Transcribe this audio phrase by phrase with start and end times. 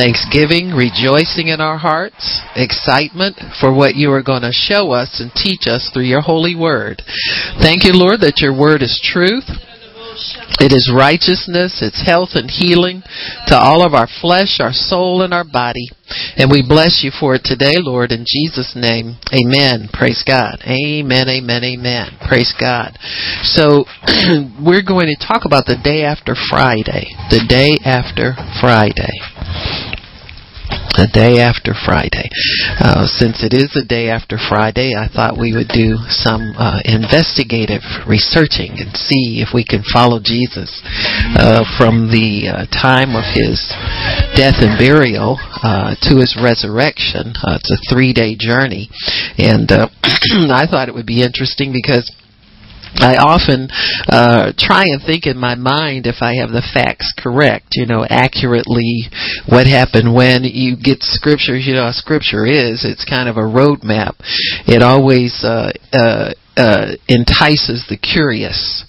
[0.00, 5.30] thanksgiving, rejoicing in our hearts, excitement for what you are going to show us and
[5.36, 7.02] teach us through your holy word.
[7.60, 9.44] Thank you, Lord, that your word is truth.
[10.60, 13.02] It is righteousness, it's health and healing
[13.46, 15.88] to all of our flesh, our soul, and our body.
[16.36, 19.16] And we bless you for it today, Lord, in Jesus' name.
[19.32, 19.88] Amen.
[19.92, 20.60] Praise God.
[20.66, 22.18] Amen, amen, amen.
[22.26, 22.98] Praise God.
[23.44, 23.84] So,
[24.60, 27.08] we're going to talk about the day after Friday.
[27.30, 29.16] The day after Friday
[30.96, 32.28] the day after Friday.
[32.80, 36.80] Uh, since it is a day after Friday, I thought we would do some uh,
[36.84, 40.82] investigative researching and see if we can follow Jesus
[41.38, 43.62] uh, from the uh, time of his
[44.34, 47.34] death and burial uh, to his resurrection.
[47.38, 48.90] Uh, it's a three day journey.
[49.38, 49.70] And
[50.50, 52.10] I thought it would be interesting because
[52.96, 53.68] I often
[54.08, 58.04] uh, try and think in my mind if I have the facts correct, you know,
[58.08, 59.08] accurately
[59.48, 61.66] what happened when you get scriptures.
[61.66, 64.16] You know, scripture is it's kind of a roadmap.
[64.66, 68.84] It always uh, uh, uh, entices the curious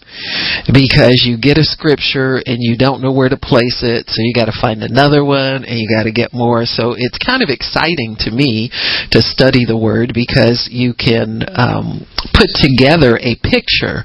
[0.73, 4.33] because you get a scripture and you don't know where to place it, so you
[4.33, 6.65] got to find another one and you got to get more.
[6.65, 8.69] So it's kind of exciting to me
[9.11, 14.03] to study the Word because you can um, put together a picture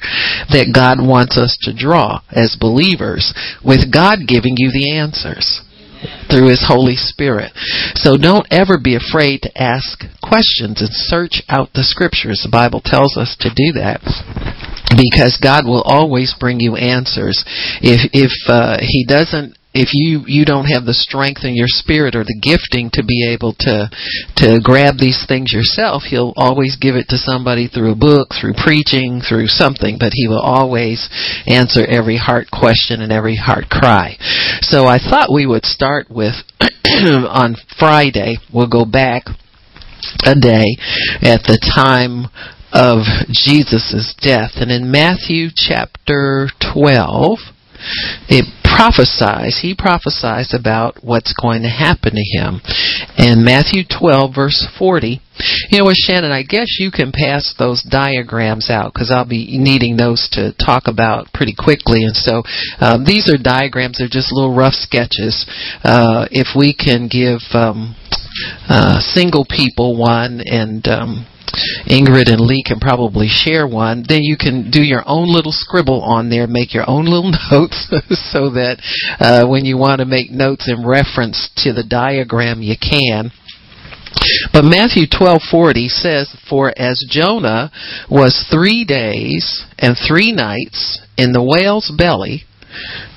[0.53, 3.33] that God wants us to draw as believers,
[3.65, 5.63] with God giving you the answers
[6.31, 7.53] through His Holy Spirit.
[7.95, 12.43] So don't ever be afraid to ask questions and search out the Scriptures.
[12.45, 14.03] The Bible tells us to do that
[14.95, 17.43] because God will always bring you answers.
[17.83, 22.17] If if uh, He doesn't if you you don't have the strength in your spirit
[22.17, 23.93] or the gifting to be able to
[24.41, 28.57] to grab these things yourself he'll always give it to somebody through a book through
[28.57, 30.01] preaching through something.
[30.01, 31.09] But he will always
[31.47, 34.17] answer every heart question and every heart cry.
[34.65, 36.35] So i thought we would start with
[37.29, 38.39] on friday.
[38.53, 39.29] We'll go back
[40.25, 40.77] a day
[41.21, 42.31] at the time
[42.77, 44.53] of Jesus' death.
[44.57, 47.39] And in Matthew chapter 12,
[48.29, 48.45] it
[48.77, 52.61] prophesies, he prophesies about what's going to happen to him.
[53.17, 55.21] And Matthew 12, verse 40,
[55.71, 59.57] you know what, Shannon, I guess you can pass those diagrams out because I'll be
[59.57, 62.05] needing those to talk about pretty quickly.
[62.05, 62.43] And so
[62.81, 65.47] um, these are diagrams, they're just little rough sketches.
[65.83, 67.97] Uh, if we can give um,
[68.69, 71.27] uh, single people one and um,
[71.87, 74.05] Ingrid and Lee can probably share one.
[74.07, 77.89] Then you can do your own little scribble on there, make your own little notes,
[78.33, 78.79] so that
[79.21, 83.31] uh, when you want to make notes in reference to the diagram, you can.
[84.53, 87.71] But Matthew 12:40 says, "For as Jonah
[88.09, 92.45] was 3 days and 3 nights in the whale's belly,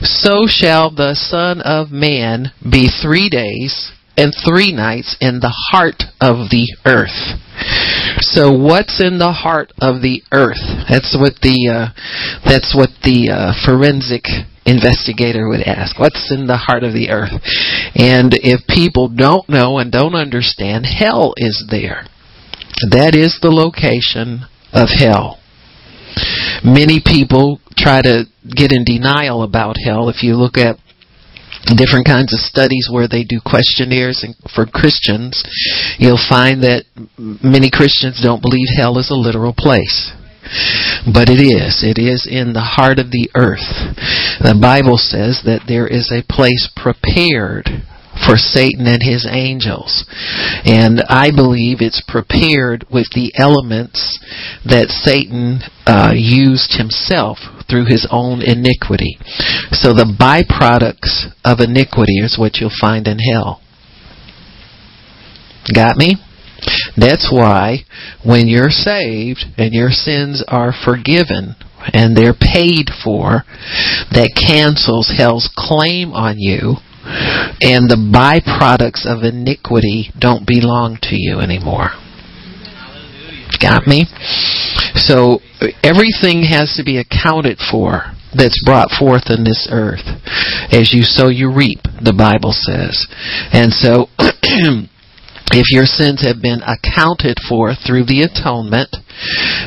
[0.01, 6.03] so shall the Son of man be 3 days and 3 nights in the heart
[6.19, 7.39] of the earth."
[8.21, 10.61] So what's in the heart of the earth?
[10.89, 11.87] That's what the uh,
[12.43, 14.23] that's what the uh, forensic
[14.65, 15.97] investigator would ask.
[15.99, 17.33] What's in the heart of the earth?
[17.95, 22.05] And if people don't know and don't understand, hell is there.
[22.91, 25.39] That is the location of hell.
[26.63, 30.09] Many people try to get in denial about hell.
[30.09, 30.77] If you look at
[31.75, 35.43] different kinds of studies where they do questionnaires and for Christians,
[35.97, 36.85] you'll find that
[37.17, 40.11] many Christians don't believe hell is a literal place.
[41.05, 41.85] But it is.
[41.85, 43.69] It is in the heart of the earth.
[44.41, 47.69] The Bible says that there is a place prepared
[48.25, 50.05] for Satan and his angels.
[50.65, 54.19] And I believe it's prepared with the elements
[54.65, 57.37] that Satan uh, used himself
[57.69, 59.17] through his own iniquity.
[59.71, 63.61] So the byproducts of iniquity is what you'll find in hell.
[65.73, 66.17] Got me?
[66.97, 67.85] That's why
[68.25, 71.55] when you're saved and your sins are forgiven
[71.93, 73.43] and they're paid for,
[74.11, 76.77] that cancels hell's claim on you
[77.61, 81.91] and the byproducts of iniquity don't belong to you anymore.
[83.59, 84.05] Got me?
[84.95, 85.39] So
[85.83, 90.05] everything has to be accounted for that's brought forth in this earth.
[90.71, 93.07] As you sow, you reap, the Bible says.
[93.51, 94.07] And so,
[95.51, 98.95] if your sins have been accounted for through the atonement,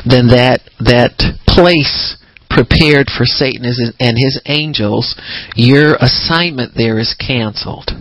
[0.07, 2.17] then that, that place
[2.49, 3.65] prepared for Satan
[3.99, 5.19] and his angels,
[5.55, 7.91] your assignment there is canceled.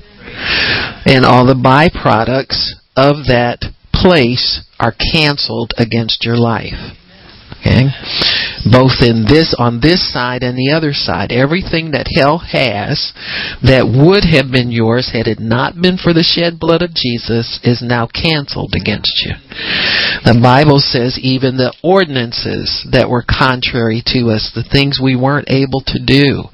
[1.04, 6.96] And all the byproducts of that place are canceled against your life.
[7.64, 7.86] Okay?
[8.64, 11.32] Both in this on this side and the other side.
[11.32, 13.12] Everything that hell has
[13.62, 17.58] that would have been yours had it not been for the shed blood of Jesus
[17.64, 19.34] is now canceled against you.
[20.22, 25.50] The Bible says even the ordinances that were contrary to us, the things we weren't
[25.50, 26.46] able to do,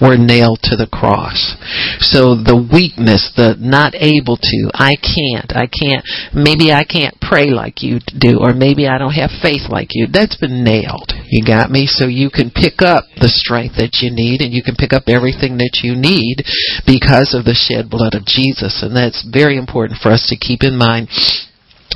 [0.00, 1.56] were nailed to the cross.
[2.00, 7.48] So the weakness, the not able to, I can't, I can't, maybe I can't pray
[7.48, 11.12] like you do, or maybe I don't have faith like you, that's been nailed.
[11.30, 11.86] You got me?
[11.86, 15.06] So you can pick up the strength that you need and you can pick up
[15.06, 16.42] everything that you need
[16.86, 18.82] because of the shed blood of Jesus.
[18.82, 21.08] And that's very important for us to keep in mind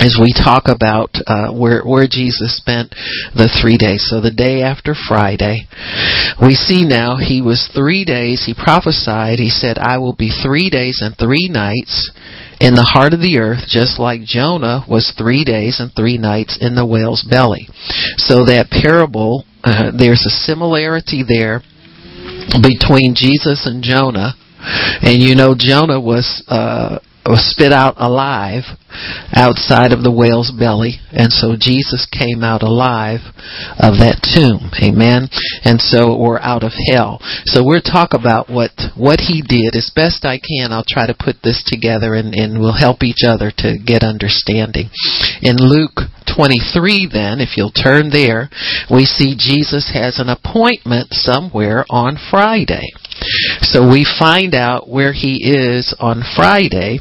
[0.01, 2.91] as we talk about uh, where where Jesus spent
[3.35, 4.07] the three days.
[4.09, 5.67] So the day after Friday,
[6.41, 8.45] we see now he was three days.
[8.47, 9.39] He prophesied.
[9.39, 12.11] He said, "I will be three days and three nights."
[12.61, 16.59] In the heart of the earth, just like Jonah was three days and three nights
[16.61, 17.69] in the whale's belly.
[18.17, 21.63] So that parable, uh, there's a similarity there
[22.63, 24.35] between Jesus and Jonah.
[25.03, 28.65] And you know, Jonah was uh, was spit out alive
[29.37, 30.97] outside of the whale's belly.
[31.13, 33.21] And so Jesus came out alive
[33.77, 34.73] of that tomb.
[34.81, 35.29] Amen?
[35.65, 37.21] And so we're out of hell.
[37.45, 39.77] So we'll talk about what what he did.
[39.77, 43.23] As best I can I'll try to put this together and, and we'll help each
[43.27, 44.89] other to get understanding.
[45.43, 48.49] In Luke 23 then if you'll turn there
[48.91, 52.89] we see Jesus has an appointment somewhere on Friday.
[53.63, 57.01] So we find out where he is on Friday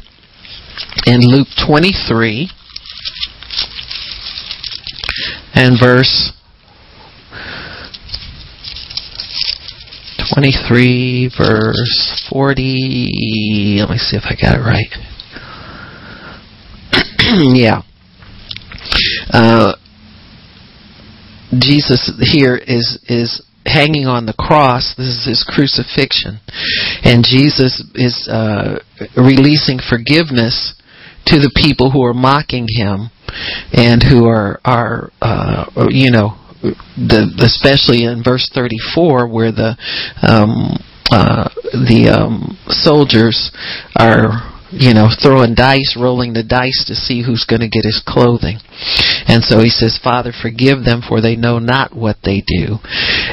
[1.06, 2.50] in Luke 23
[5.54, 6.32] and verse
[10.34, 14.94] 23 verse 40 let me see if I got it right.
[17.54, 17.82] Yeah.
[19.30, 19.74] Uh,
[21.58, 24.94] Jesus here is is hanging on the cross.
[24.96, 26.40] This is his crucifixion.
[27.04, 28.80] And Jesus is uh,
[29.16, 30.74] releasing forgiveness
[31.26, 33.10] to the people who are mocking him
[33.72, 36.40] and who are, are uh, you know,
[36.96, 39.76] the, especially in verse 34 where the
[40.26, 43.50] um, uh, the um, soldiers
[43.96, 48.02] are you know, throwing dice, rolling the dice to see who's going to get his
[48.04, 48.58] clothing.
[49.26, 52.80] And so he says, Father, forgive them, for they know not what they do.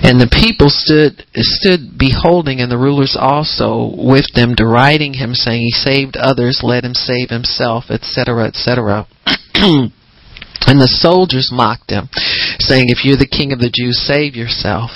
[0.03, 5.61] And the people stood stood beholding, and the rulers also with them, deriding him, saying,
[5.61, 9.07] He saved others, let him save himself, etc., etc.
[10.67, 12.09] And the soldiers mocked him,
[12.59, 14.89] saying, If you're the king of the Jews, save yourself.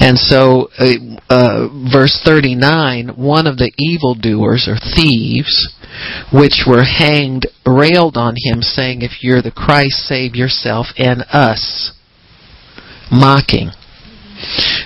[0.00, 5.72] And so, uh, uh, verse 39, one of the evildoers or thieves,
[6.32, 11.92] which were hanged, railed on him, saying, If you're the Christ, save yourself and us.
[13.10, 13.70] Mocking.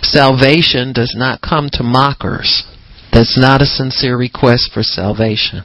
[0.02, 2.64] Salvation does not come to mockers.
[3.12, 5.64] That's not a sincere request for salvation.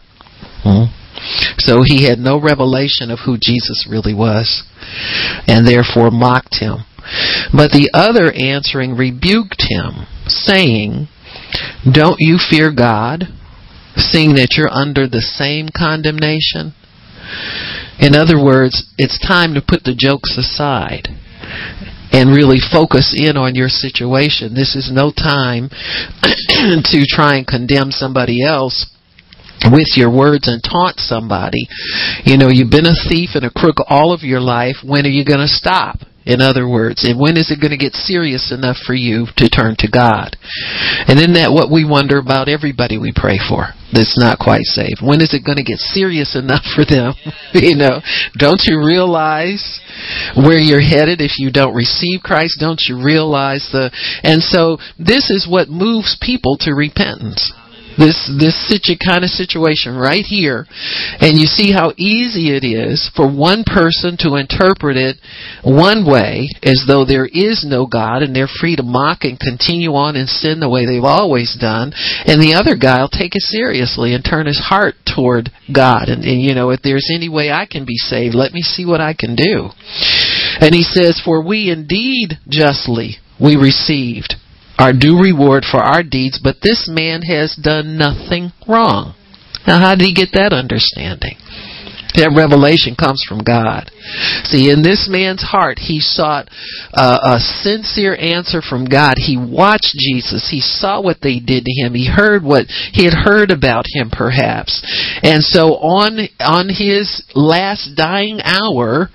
[0.64, 0.86] Hmm?
[1.58, 4.64] So he had no revelation of who Jesus really was,
[5.48, 6.86] and therefore mocked him.
[7.54, 11.08] But the other answering rebuked him, saying,
[11.92, 13.26] Don't you fear God,
[13.96, 16.74] seeing that you're under the same condemnation?
[18.00, 21.08] In other words, it's time to put the jokes aside
[22.12, 24.54] and really focus in on your situation.
[24.54, 25.70] This is no time
[26.22, 28.86] to try and condemn somebody else
[29.70, 31.68] with your words and taunt somebody.
[32.26, 34.78] You know, you've been a thief and a crook all of your life.
[34.84, 36.00] When are you going to stop?
[36.24, 39.50] In other words, and when is it going to get serious enough for you to
[39.50, 40.38] turn to God?
[41.10, 45.02] And isn't that what we wonder about everybody we pray for that's not quite saved?
[45.02, 47.18] When is it going to get serious enough for them?
[47.58, 48.06] you know,
[48.38, 49.82] don't you realize
[50.38, 52.62] where you're headed if you don't receive Christ?
[52.62, 53.90] Don't you realize the,
[54.22, 57.50] and so this is what moves people to repentance
[57.98, 60.66] this this situ kind of situation right here
[61.20, 65.18] and you see how easy it is for one person to interpret it
[65.64, 69.92] one way as though there is no God and they're free to mock and continue
[69.92, 71.92] on in sin the way they've always done
[72.26, 76.08] and the other guy will take it seriously and turn his heart toward God.
[76.08, 78.86] And, and you know if there's any way I can be saved let me see
[78.86, 79.70] what I can do.
[80.60, 84.36] And he says for we indeed justly we received
[84.82, 89.14] our due reward for our deeds, but this man has done nothing wrong.
[89.68, 91.38] Now, how did he get that understanding?
[92.16, 93.88] That revelation comes from God.
[94.44, 96.50] See, in this man's heart, he sought
[96.92, 99.16] uh, a sincere answer from God.
[99.16, 100.50] He watched Jesus.
[100.52, 101.94] He saw what they did to him.
[101.94, 104.84] He heard what he had heard about him, perhaps.
[105.24, 109.08] And so, on on his last dying hour,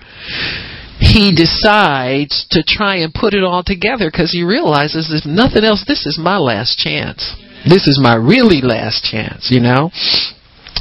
[0.99, 5.85] he decides to try and put it all together because he realizes if nothing else,
[5.87, 7.37] this is my last chance.
[7.69, 9.91] This is my really last chance, you know?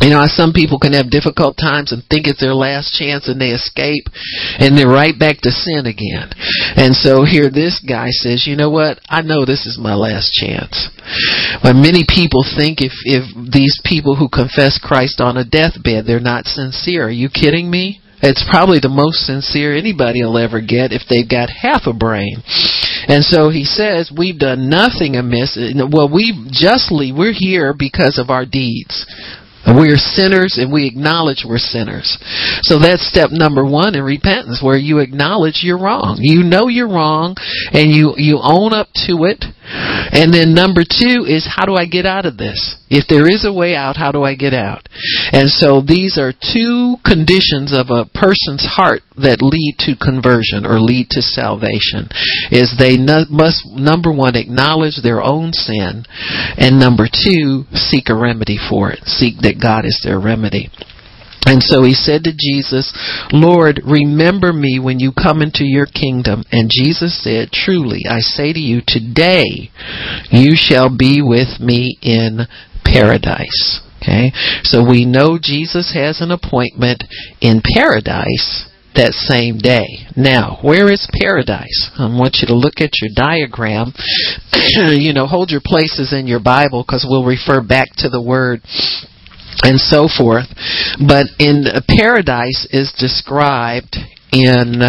[0.02, 3.40] You know, some people can have difficult times and think it's their last chance and
[3.40, 4.12] they escape
[4.60, 6.30] and they're right back to sin again.
[6.76, 9.00] And so here this guy says, you know what?
[9.08, 10.92] I know this is my last chance.
[11.64, 16.20] But many people think if, if these people who confess Christ on a deathbed, they're
[16.20, 17.08] not sincere.
[17.08, 18.02] Are you kidding me?
[18.26, 22.42] It's probably the most sincere anybody will ever get if they've got half a brain.
[23.08, 25.58] And so he says, we've done nothing amiss.
[25.94, 29.06] Well, we justly, we're here because of our deeds.
[29.68, 32.18] We're sinners and we acknowledge we're sinners.
[32.62, 36.20] So that's step number one in repentance where you acknowledge you're wrong.
[36.22, 37.36] You know you're wrong
[37.74, 39.44] and you, you own up to it.
[39.66, 42.78] And then number two is how do I get out of this?
[42.90, 44.88] If there is a way out, how do I get out?
[45.32, 50.80] And so these are two conditions of a person's heart that lead to conversion or
[50.80, 52.10] lead to salvation.
[52.52, 52.98] Is they
[53.30, 56.04] must number one acknowledge their own sin,
[56.58, 59.00] and number two seek a remedy for it.
[59.06, 60.70] Seek that God is their remedy.
[61.46, 62.92] And so he said to Jesus,
[63.32, 66.44] Lord, remember me when you come into your kingdom.
[66.52, 69.70] And Jesus said, Truly, I say to you, today
[70.32, 72.48] you shall be with me in
[72.84, 73.85] paradise.
[74.06, 74.32] Okay?
[74.64, 77.04] So we know Jesus has an appointment
[77.42, 80.06] in paradise that same day.
[80.16, 81.92] Now, where is paradise?
[81.98, 83.92] I want you to look at your diagram.
[84.94, 88.62] you know, hold your places in your Bible because we'll refer back to the word
[89.64, 90.48] and so forth.
[91.02, 93.98] But in uh, paradise is described
[94.32, 94.80] in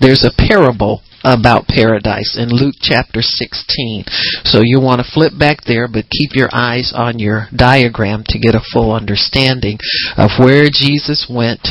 [0.00, 4.04] there's a parable about paradise in Luke chapter 16.
[4.44, 8.38] So you want to flip back there, but keep your eyes on your diagram to
[8.38, 9.78] get a full understanding
[10.16, 11.68] of where Jesus went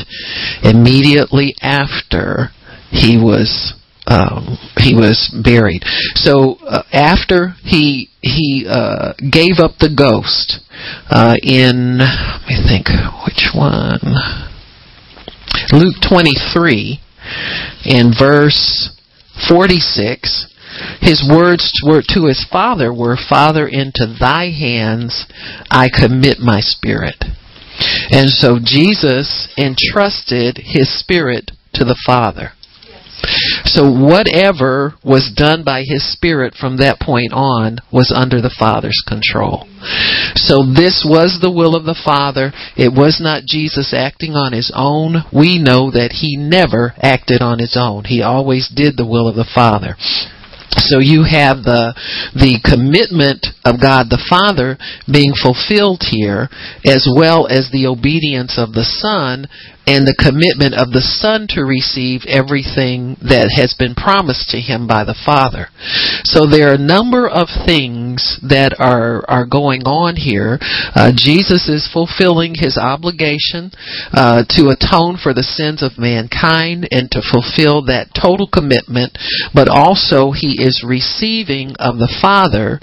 [0.64, 2.50] immediately after
[2.90, 3.74] he was
[4.08, 5.84] um, he was buried.
[6.16, 10.60] So uh, after he he uh, gave up the ghost
[11.10, 12.88] uh, in let me think
[13.26, 14.02] which one
[15.72, 17.00] Luke twenty three
[17.86, 18.90] in verse
[19.48, 20.48] forty six.
[21.02, 25.26] His words were to his father were, Father, into thy hands
[25.70, 27.26] I commit my spirit.
[28.10, 32.54] And so Jesus entrusted his spirit to the Father.
[33.66, 39.02] So whatever was done by his spirit from that point on was under the Father's
[39.08, 39.68] control.
[40.36, 42.52] So this was the will of the Father.
[42.76, 45.24] It was not Jesus acting on his own.
[45.34, 48.06] We know that he never acted on his own.
[48.06, 49.96] He always did the will of the Father.
[50.78, 51.92] So you have the
[52.32, 56.48] the commitment of God the Father being fulfilled here,
[56.88, 59.52] as well as the obedience of the Son
[59.88, 64.86] and the commitment of the Son to receive everything that has been promised to him
[64.86, 65.74] by the Father.
[66.24, 70.60] So there are a number of things that are are going on here.
[70.94, 73.72] Uh, Jesus is fulfilling his obligation
[74.14, 79.18] uh, to atone for the sins of mankind and to fulfill that total commitment,
[79.54, 82.78] but also he is receiving of the Father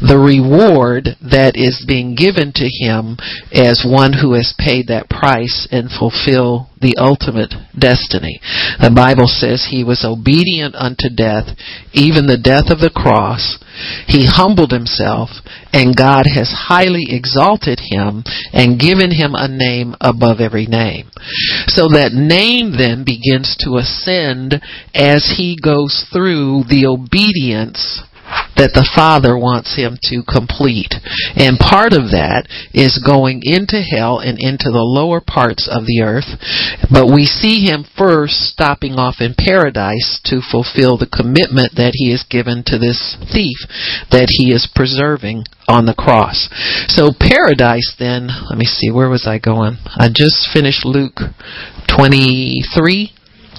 [0.00, 3.16] the reward that is being given to him
[3.52, 8.40] as one who has paid that price and fulfilled fulfill the ultimate destiny.
[8.80, 11.56] The Bible says he was obedient unto death,
[11.92, 13.58] even the death of the cross.
[14.06, 15.30] He humbled himself,
[15.72, 21.10] and God has highly exalted him and given him a name above every name.
[21.66, 24.62] So that name then begins to ascend
[24.94, 28.02] as he goes through the obedience
[28.58, 30.98] that the Father wants him to complete.
[31.38, 36.02] And part of that is going into hell and into the lower parts of the
[36.02, 36.36] earth.
[36.90, 42.10] But we see him first stopping off in paradise to fulfill the commitment that he
[42.10, 43.62] has given to this thief
[44.10, 46.48] that he is preserving on the cross.
[46.88, 49.78] So paradise then, let me see, where was I going?
[49.96, 51.20] I just finished Luke
[51.86, 53.12] 23.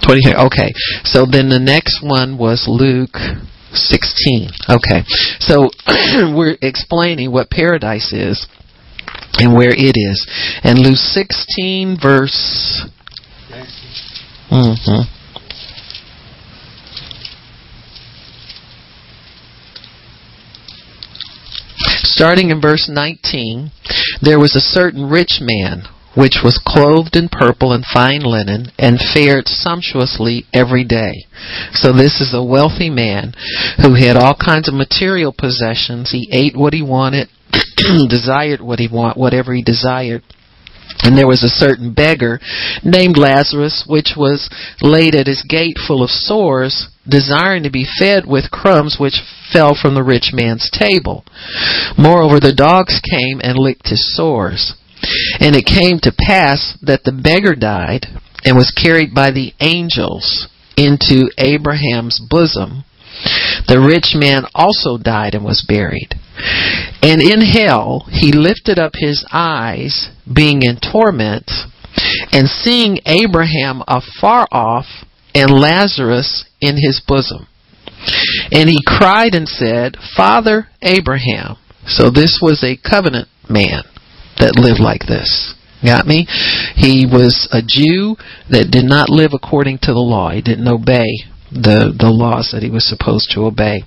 [0.03, 0.33] 23.
[0.35, 0.71] Okay.
[1.03, 3.15] So then the next one was Luke
[3.73, 4.49] 16.
[4.69, 5.03] Okay.
[5.39, 5.69] So
[6.35, 8.47] we're explaining what paradise is
[9.39, 10.27] and where it is.
[10.63, 12.87] And Luke 16 verse
[14.51, 15.15] mm-hmm.
[22.01, 23.71] Starting in verse 19,
[24.21, 25.83] there was a certain rich man
[26.15, 31.25] which was clothed in purple and fine linen, and fared sumptuously every day.
[31.73, 33.33] So this is a wealthy man
[33.81, 36.11] who had all kinds of material possessions.
[36.11, 37.29] He ate what he wanted,
[38.09, 40.23] desired what he want, whatever he desired.
[41.01, 42.39] And there was a certain beggar
[42.83, 44.49] named Lazarus, which was
[44.81, 49.75] laid at his gate full of sores, desiring to be fed with crumbs which fell
[49.79, 51.23] from the rich man's table.
[51.97, 54.75] Moreover, the dogs came and licked his sores.
[55.39, 58.07] And it came to pass that the beggar died
[58.43, 62.83] and was carried by the angels into Abraham's bosom.
[63.67, 66.15] The rich man also died and was buried.
[67.01, 71.51] And in hell he lifted up his eyes, being in torment,
[72.31, 74.85] and seeing Abraham afar off
[75.35, 77.47] and Lazarus in his bosom.
[78.51, 81.57] And he cried and said, Father Abraham.
[81.85, 83.83] So this was a covenant man
[84.39, 85.53] that lived like this.
[85.83, 86.27] Got me?
[86.75, 88.17] He was a Jew
[88.49, 90.31] that did not live according to the law.
[90.31, 91.07] He didn't obey
[91.51, 93.83] the, the laws that he was supposed to obey.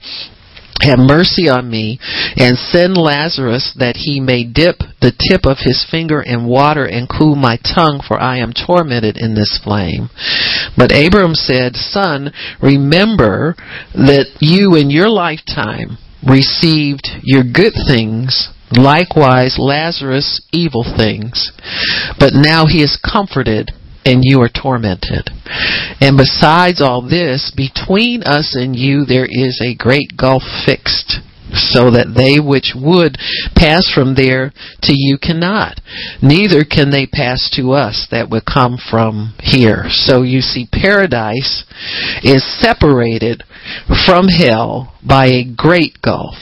[0.80, 2.00] Have mercy on me
[2.37, 7.06] and send Lazarus that he may dip the tip of his finger in water and
[7.09, 10.09] cool my tongue, for I am tormented in this flame.
[10.76, 13.54] But Abram said, Son, remember
[13.94, 21.52] that you in your lifetime received your good things Likewise, Lazarus evil things.
[22.19, 23.71] But now he is comforted
[24.05, 25.31] and you are tormented.
[26.00, 31.21] And besides all this, between us and you there is a great gulf fixed,
[31.52, 33.19] so that they which would
[33.55, 34.52] pass from there
[34.83, 35.81] to you cannot.
[36.23, 39.85] Neither can they pass to us that would come from here.
[39.88, 41.64] So you see, paradise
[42.25, 43.45] is separated
[44.07, 46.37] from hell by a great gulf.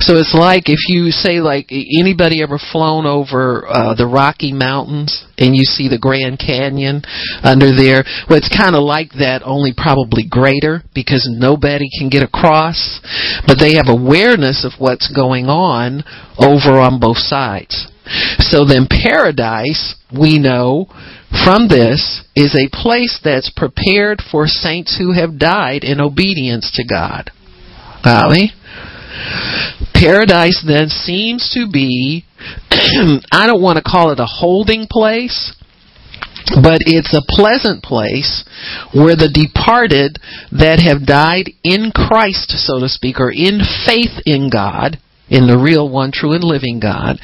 [0.00, 5.24] So it's like if you say like anybody ever flown over uh, the Rocky Mountains
[5.38, 7.02] and you see the Grand Canyon
[7.42, 8.04] under there.
[8.28, 13.00] Well, it's kind of like that, only probably greater because nobody can get across,
[13.46, 16.04] but they have awareness of what's going on
[16.38, 17.88] over on both sides.
[18.38, 20.86] So then paradise, we know
[21.44, 26.84] from this, is a place that's prepared for saints who have died in obedience to
[26.86, 27.30] God.
[28.04, 28.52] Got me?
[29.94, 32.24] Paradise then seems to be,
[33.32, 35.54] I don't want to call it a holding place,
[36.62, 38.44] but it's a pleasant place
[38.92, 40.18] where the departed
[40.52, 44.98] that have died in Christ, so to speak, or in faith in God,
[45.28, 47.16] in the real one, true and living God,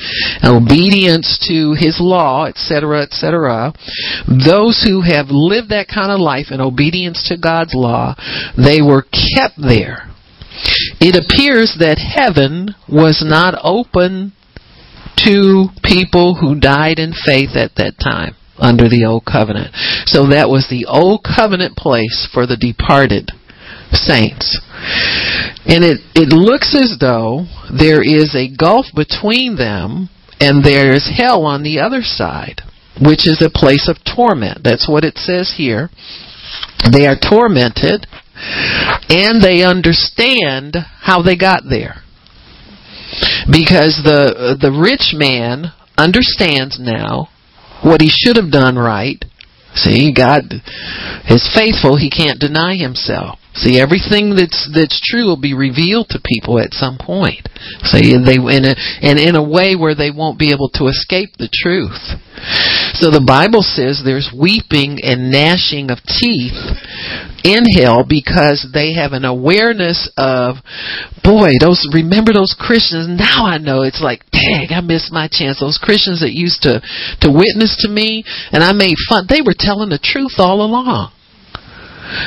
[0.43, 3.75] obedience to His law, etc., etc.
[4.27, 8.17] Those who have lived that kind of life in obedience to God's law,
[8.57, 10.10] they were kept there
[11.01, 14.33] it appears that heaven was not open
[15.25, 19.73] to people who died in faith at that time under the old covenant.
[20.07, 23.33] So that was the old covenant place for the departed
[23.93, 24.61] saints.
[25.65, 30.09] And it, it looks as though there is a gulf between them
[30.41, 32.61] and there is hell on the other side,
[33.01, 34.61] which is a place of torment.
[34.65, 35.89] That's what it says here.
[36.93, 38.07] They are tormented
[39.09, 42.03] and they understand how they got there.
[43.51, 47.29] Because the the rich man understands now
[47.83, 49.25] what he should have done right.
[49.75, 50.63] See, God
[51.29, 53.40] is faithful, he can't deny himself.
[53.55, 57.49] See, everything that's that's true will be revealed to people at some point.
[57.83, 61.35] See, they in a, and in a way where they won't be able to escape
[61.37, 62.15] the truth.
[62.95, 66.57] So the Bible says there's weeping and gnashing of teeth
[67.43, 70.63] in hell because they have an awareness of,
[71.25, 73.11] boy, those remember those Christians.
[73.11, 75.59] Now I know it's like, dang, I missed my chance.
[75.59, 76.81] Those Christians that used to
[77.21, 79.27] to witness to me and I made fun.
[79.29, 81.13] They were telling the truth all along.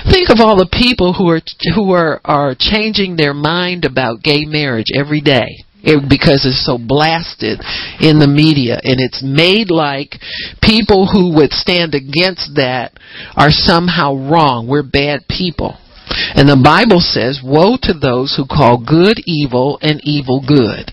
[0.09, 1.41] Think of all the people who are
[1.75, 5.65] who are are changing their mind about gay marriage every day.
[5.83, 7.59] It, because it's so blasted
[7.99, 10.15] in the media and it's made like
[10.63, 12.95] people who would stand against that
[13.35, 14.65] are somehow wrong.
[14.69, 15.75] We're bad people.
[16.35, 20.91] And the Bible says, woe to those who call good evil and evil good.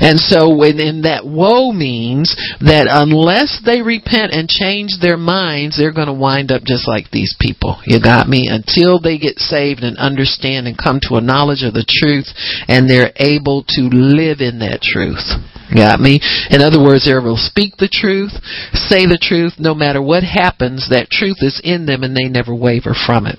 [0.00, 5.94] And so in that woe means that unless they repent and change their minds, they're
[5.94, 7.78] going to wind up just like these people.
[7.86, 8.48] You got me?
[8.50, 12.28] Until they get saved and understand and come to a knowledge of the truth
[12.68, 15.22] and they're able to live in that truth.
[15.72, 16.20] Got me?
[16.50, 18.32] In other words, they will speak the truth,
[18.74, 22.54] say the truth, no matter what happens, that truth is in them and they never
[22.54, 23.38] waver from it.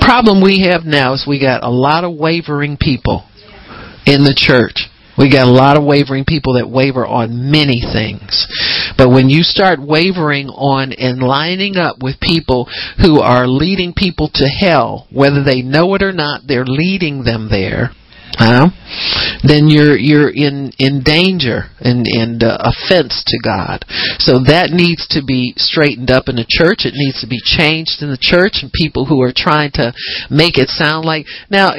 [0.00, 3.28] Problem we have now is we got a lot of wavering people
[4.06, 4.88] in the church.
[5.18, 8.46] We got a lot of wavering people that waver on many things.
[8.96, 14.30] But when you start wavering on and lining up with people who are leading people
[14.34, 17.90] to hell, whether they know it or not, they're leading them there.
[18.38, 18.70] Uh,
[19.42, 23.84] then you're you're in in danger and and uh, offense to God.
[24.22, 26.86] So that needs to be straightened up in the church.
[26.86, 29.92] It needs to be changed in the church, and people who are trying to
[30.30, 31.74] make it sound like now.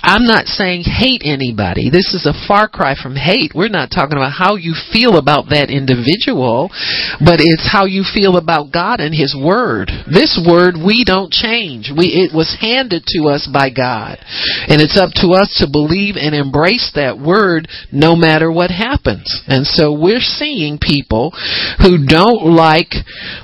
[0.00, 1.90] I'm not saying hate anybody.
[1.90, 3.52] This is a far cry from hate.
[3.54, 6.70] We're not talking about how you feel about that individual,
[7.18, 9.90] but it's how you feel about God and His Word.
[10.06, 11.90] This Word we don't change.
[11.90, 14.22] We it was handed to us by God,
[14.70, 16.49] and it's up to us to believe and embrace
[16.94, 19.42] that Word no matter what happens.
[19.46, 21.32] And so we're seeing people
[21.78, 22.94] who don't like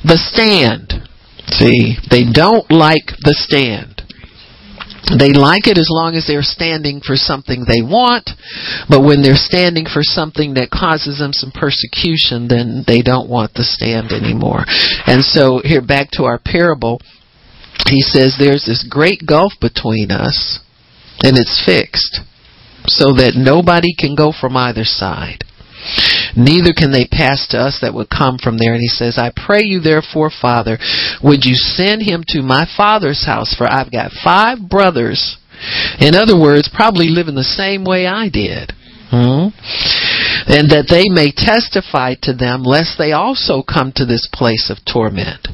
[0.05, 0.93] the stand.
[1.49, 4.03] See, they don't like the stand.
[5.07, 8.27] They like it as long as they're standing for something they want,
[8.91, 13.55] but when they're standing for something that causes them some persecution, then they don't want
[13.55, 14.67] the stand anymore.
[15.07, 16.99] And so here back to our parable,
[17.87, 20.59] he says there's this great gulf between us,
[21.23, 22.19] and it's fixed,
[22.89, 25.45] so that nobody can go from either side.
[26.37, 28.75] Neither can they pass to us that would come from there.
[28.75, 30.79] And he says, I pray you therefore, Father,
[31.23, 33.55] would you send him to my father's house?
[33.57, 35.39] For I've got five brothers.
[36.01, 38.73] In other words, probably living the same way I did.
[39.09, 39.55] Hmm?
[40.51, 44.83] And that they may testify to them, lest they also come to this place of
[44.85, 45.49] torment.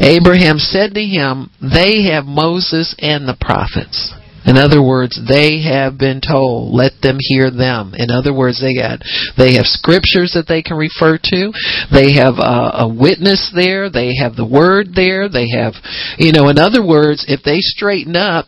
[0.00, 4.12] Abraham said to him, They have Moses and the prophets.
[4.46, 7.92] In other words, they have been told, let them hear them.
[7.94, 9.02] In other words, they got,
[9.36, 11.52] they have scriptures that they can refer to.
[11.90, 13.90] They have a, a witness there.
[13.90, 15.28] They have the word there.
[15.28, 15.74] They have,
[16.16, 18.46] you know, in other words, if they straighten up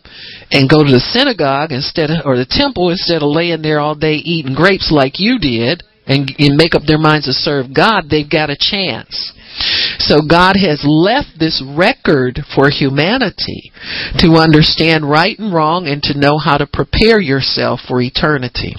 [0.49, 3.95] and go to the synagogue instead of, or the temple instead of laying there all
[3.95, 8.09] day eating grapes like you did and, and make up their minds to serve God,
[8.09, 9.33] they've got a chance.
[9.99, 13.71] So God has left this record for humanity
[14.19, 18.75] to understand right and wrong and to know how to prepare yourself for eternity.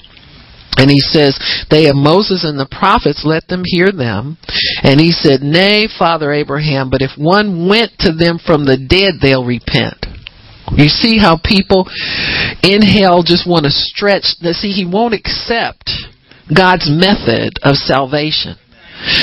[0.77, 1.37] And he says,
[1.69, 4.37] They have Moses and the prophets, let them hear them.
[4.81, 9.21] And he said, Nay, Father Abraham, but if one went to them from the dead,
[9.21, 10.05] they'll repent.
[10.75, 11.85] You see how people
[12.63, 14.23] in hell just want to stretch.
[14.57, 15.91] See, he won't accept
[16.49, 18.57] God's method of salvation.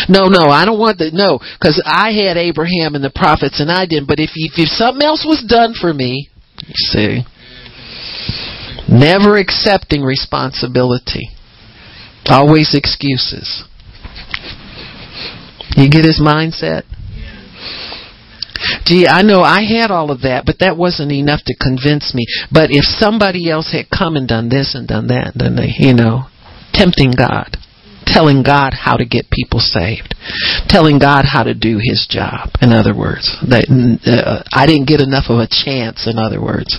[0.08, 1.12] No, no, I don't want that.
[1.12, 4.08] No, because I had Abraham and the prophets, and I didn't.
[4.08, 6.28] But if, if if something else was done for me,
[6.74, 7.24] see,
[8.88, 11.30] never accepting responsibility,
[12.28, 13.64] always excuses.
[15.76, 16.82] You get his mindset.
[18.84, 22.26] Gee, I know I had all of that, but that wasn't enough to convince me.
[22.52, 25.94] But if somebody else had come and done this and done that, then they, you
[25.94, 26.28] know,
[26.74, 27.56] tempting God
[28.10, 30.14] telling God how to get people saved,
[30.68, 32.50] telling God how to do His job.
[32.60, 36.10] In other words, that uh, I didn't get enough of a chance.
[36.10, 36.74] In other words,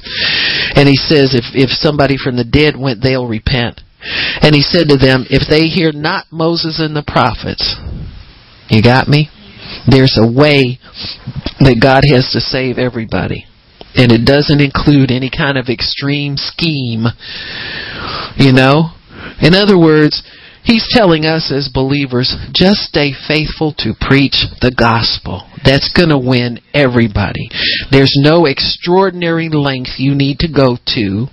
[0.75, 3.81] and He says, if if somebody from the dead went, they'll repent.
[4.43, 7.79] And He said to them, if they hear not Moses and the prophets,
[8.69, 9.29] you got me.
[9.87, 10.79] There's a way
[11.59, 13.45] that God has to save everybody.
[13.95, 17.05] And it doesn't include any kind of extreme scheme.
[18.37, 18.95] You know?
[19.41, 20.23] In other words,
[20.63, 25.47] He's telling us as believers, just stay faithful to preach the gospel.
[25.63, 27.49] That's gonna win everybody.
[27.91, 31.27] There's no extraordinary length you need to go to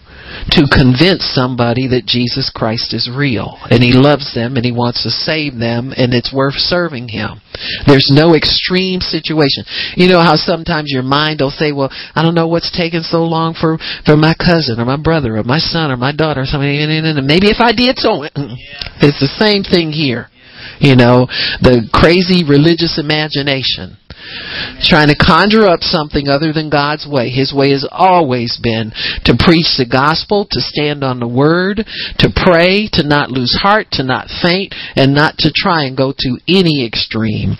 [0.51, 5.03] to convince somebody that Jesus Christ is real and he loves them and he wants
[5.03, 7.41] to save them and it's worth serving him.
[7.87, 9.64] There's no extreme situation.
[9.97, 13.25] You know how sometimes your mind will say, well, I don't know what's taking so
[13.25, 16.47] long for, for my cousin or my brother or my son or my daughter or
[16.47, 16.79] something.
[17.27, 18.23] Maybe if I did so,
[19.03, 20.29] it's the same thing here.
[20.81, 21.27] You know,
[21.61, 23.97] the crazy religious imagination
[24.83, 27.31] trying to conjure up something other than God's way.
[27.31, 28.91] His way has always been
[29.25, 31.87] to preach the gospel, to stand on the word,
[32.19, 36.12] to pray, to not lose heart, to not faint, and not to try and go
[36.12, 37.57] to any extreme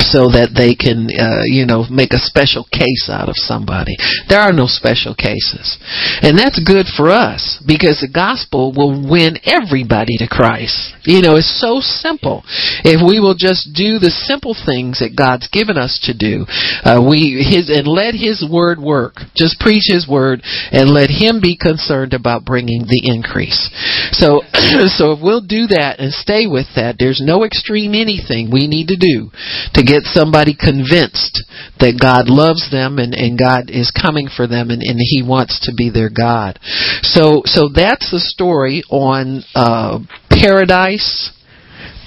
[0.00, 3.96] so that they can, uh, you know, make a special case out of somebody.
[4.28, 5.76] There are no special cases.
[6.24, 10.96] And that's good for us because the gospel will win everybody to Christ.
[11.04, 12.40] You know, it's so simple.
[12.88, 16.48] If we will just do the simple things that God's given us to do,
[16.86, 19.20] uh, we, his, and let his word work.
[19.36, 20.40] Just preach his word
[20.72, 23.68] and let him be concerned about bringing the increase.
[24.16, 24.40] So,
[24.96, 28.88] so if we'll do that and stay with that, there's no extreme anything we need
[28.88, 29.28] to do
[29.74, 31.42] to to get somebody convinced
[31.80, 35.66] that God loves them and, and God is coming for them and, and He wants
[35.66, 36.58] to be their God.
[37.02, 39.98] So, so that's the story on uh,
[40.30, 41.32] paradise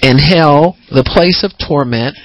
[0.02, 2.16] and hell, the place of torment.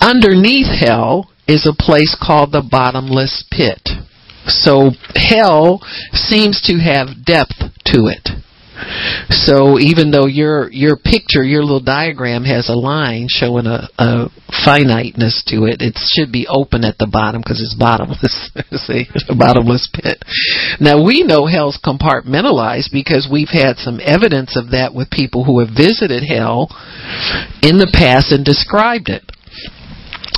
[0.00, 3.80] Underneath hell is a place called the bottomless pit.
[4.46, 5.80] So hell
[6.12, 7.60] seems to have depth
[7.92, 8.28] to it.
[9.30, 14.28] So even though your your picture, your little diagram has a line showing a, a
[14.64, 18.50] finiteness to it, it should be open at the bottom because it's bottomless.
[18.86, 20.24] See, a bottomless pit.
[20.80, 25.60] Now we know hell's compartmentalized because we've had some evidence of that with people who
[25.60, 26.68] have visited hell
[27.62, 29.29] in the past and described it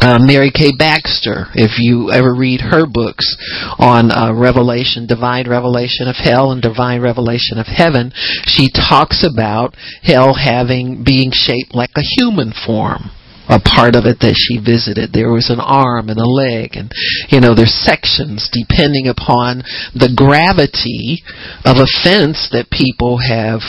[0.00, 0.72] uh, Mary K.
[0.76, 3.36] Baxter, if you ever read her books
[3.78, 8.12] on uh, revelation, divine revelation of hell and divine revelation of heaven,
[8.46, 13.10] she talks about hell having being shaped like a human form
[13.48, 15.12] a part of it that she visited.
[15.12, 16.90] There was an arm and a leg, and
[17.28, 21.20] you know, there's sections depending upon the gravity
[21.66, 23.60] of offense that people have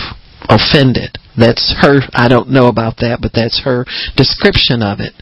[0.47, 1.17] offended.
[1.37, 5.13] That's her, I don't know about that, but that's her description of it.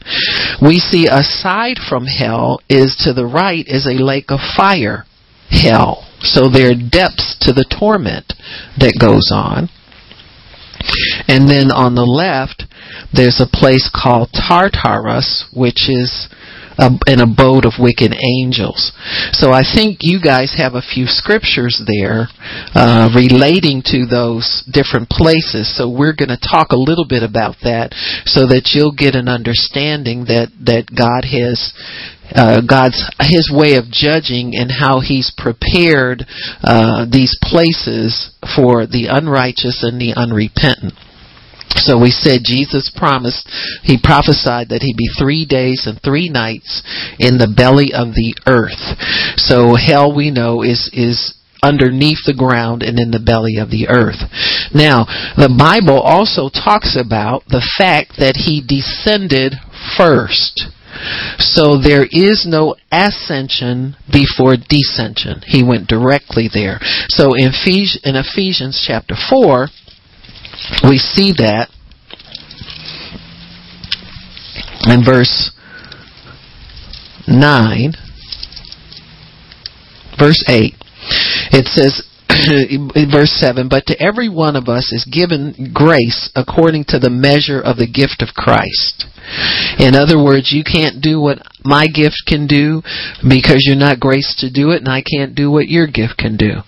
[0.60, 5.06] We see aside from hell is to the right is a lake of fire,
[5.48, 6.06] hell.
[6.20, 8.34] So there are depths to the torment
[8.78, 9.68] that goes on.
[11.28, 12.64] And then on the left,
[13.12, 16.28] there's a place called Tartarus, which is
[17.06, 18.92] an abode of wicked angels.
[19.32, 22.28] So I think you guys have a few scriptures there
[22.74, 25.70] uh, relating to those different places.
[25.76, 27.94] So we're going to talk a little bit about that
[28.26, 31.72] so that you'll get an understanding that that God has
[32.34, 36.24] uh, God's His way of judging and how He's prepared
[36.62, 40.94] uh, these places for the unrighteous and the unrepentant.
[41.76, 43.48] So we said Jesus promised,
[43.82, 46.82] he prophesied that he'd be three days and three nights
[47.18, 48.98] in the belly of the earth.
[49.38, 53.88] So hell we know is, is underneath the ground and in the belly of the
[53.88, 54.18] earth.
[54.74, 55.06] Now,
[55.38, 59.54] the Bible also talks about the fact that he descended
[59.96, 60.70] first.
[61.38, 65.42] So there is no ascension before descension.
[65.44, 66.78] He went directly there.
[67.08, 69.68] So in Ephesians chapter 4,
[70.88, 71.70] we see that
[74.86, 75.52] in verse
[77.26, 77.92] 9,
[80.18, 80.74] verse 8.
[81.52, 82.08] It says,
[83.12, 87.60] verse 7 but to every one of us is given grace according to the measure
[87.60, 89.06] of the gift of christ.
[89.78, 92.82] In other words you can't do what my gift can do
[93.22, 96.36] because you're not graced to do it and i can't do what your gift can
[96.36, 96.62] do.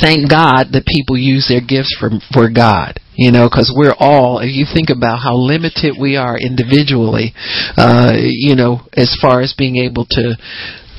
[0.00, 4.38] Thank god that people use their gifts for for god you know because we're all
[4.38, 7.34] if you think about how limited we are individually
[7.76, 10.38] uh you know as far as being able to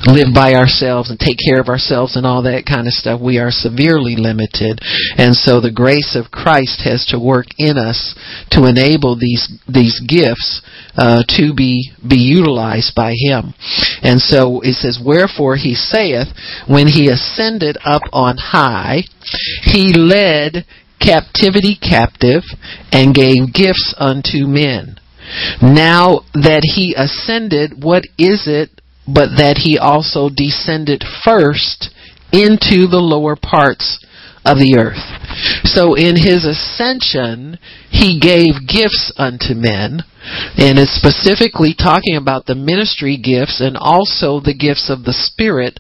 [0.08, 3.20] live by ourselves and take care of ourselves and all that kind of stuff.
[3.20, 4.80] We are severely limited.
[5.18, 8.16] And so the grace of Christ has to work in us
[8.52, 10.62] to enable these, these gifts,
[10.96, 13.54] uh, to be, be utilized by Him.
[14.02, 16.28] And so it says, Wherefore he saith,
[16.68, 19.04] when he ascended up on high,
[19.64, 20.66] he led
[21.00, 22.44] captivity captive
[22.92, 25.00] and gave gifts unto men.
[25.62, 28.79] Now that he ascended, what is it
[29.14, 31.94] but that he also descended first
[32.32, 34.06] into the lower parts
[34.46, 35.04] of the earth.
[35.68, 37.60] So in his ascension,
[37.92, 40.02] he gave gifts unto men,
[40.56, 45.80] and it's specifically talking about the ministry gifts and also the gifts of the Spirit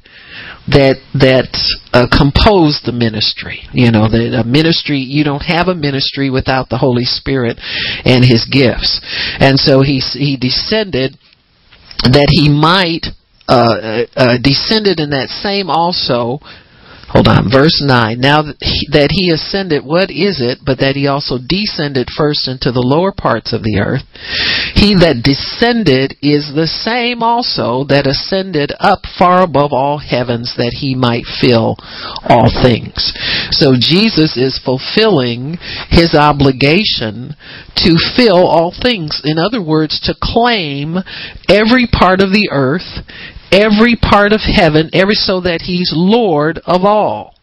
[0.67, 1.49] that that
[1.93, 3.63] uh, compose the ministry.
[3.71, 7.57] You know, that a ministry you don't have a ministry without the Holy Spirit
[8.03, 8.99] and His gifts,
[9.39, 11.17] and so he he descended
[12.03, 13.15] that he might
[13.49, 16.39] uh, uh, descended in that same also
[17.09, 18.21] Hold on, verse 9.
[18.21, 18.45] Now
[18.93, 23.09] that he ascended, what is it but that he also descended first into the lower
[23.09, 24.05] parts of the earth?
[24.77, 30.77] He that descended is the same also that ascended up far above all heavens that
[30.85, 31.81] he might fill
[32.29, 33.09] all things.
[33.57, 35.57] So Jesus is fulfilling
[35.89, 37.33] his obligation
[37.81, 39.25] to fill all things.
[39.25, 41.01] In other words, to claim
[41.49, 43.01] every part of the earth
[43.51, 47.35] every part of heaven, every so that he's Lord of all.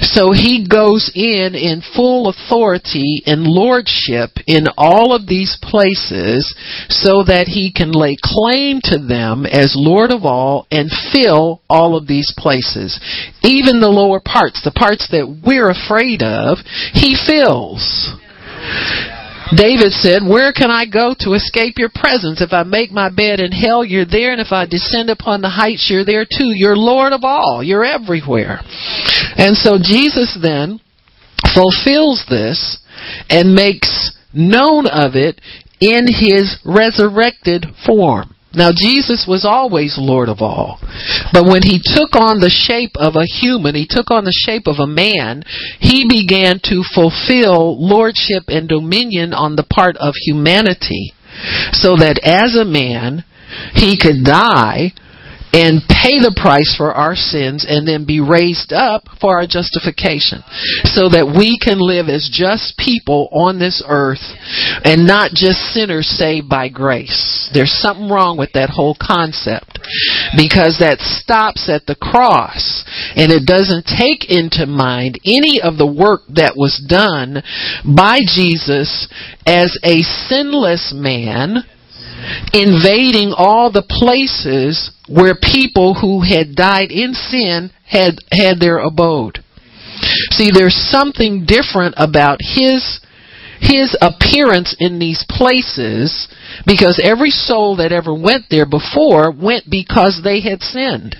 [0.00, 6.54] So he goes in in full authority and lordship in all of these places
[6.88, 11.96] so that he can lay claim to them as Lord of all and fill all
[11.96, 13.00] of these places.
[13.42, 16.58] Even the lower parts, the parts that we're afraid of,
[16.92, 18.14] he fills.
[19.52, 22.40] David said, Where can I go to escape your presence?
[22.40, 25.50] If I make my bed in hell, you're there, and if I descend upon the
[25.50, 26.52] heights, you're there too.
[26.54, 27.62] You're Lord of all.
[27.62, 28.60] You're everywhere.
[29.36, 30.80] And so Jesus then
[31.54, 32.78] fulfills this
[33.28, 35.40] and makes known of it
[35.80, 38.33] in his resurrected form.
[38.56, 40.78] Now Jesus was always Lord of all.
[41.32, 44.66] But when he took on the shape of a human, he took on the shape
[44.66, 45.42] of a man,
[45.78, 51.12] he began to fulfill lordship and dominion on the part of humanity.
[51.72, 53.24] So that as a man,
[53.74, 54.92] he could die
[55.54, 60.42] and pay the price for our sins and then be raised up for our justification
[60.82, 64.34] so that we can live as just people on this earth
[64.82, 67.48] and not just sinners saved by grace.
[67.54, 69.78] There's something wrong with that whole concept
[70.34, 72.82] because that stops at the cross
[73.14, 77.46] and it doesn't take into mind any of the work that was done
[77.86, 79.06] by Jesus
[79.46, 81.62] as a sinless man
[82.52, 89.44] invading all the places where people who had died in sin had had their abode.
[90.30, 93.00] See, there's something different about his
[93.60, 96.28] his appearance in these places
[96.66, 101.16] because every soul that ever went there before went because they had sinned.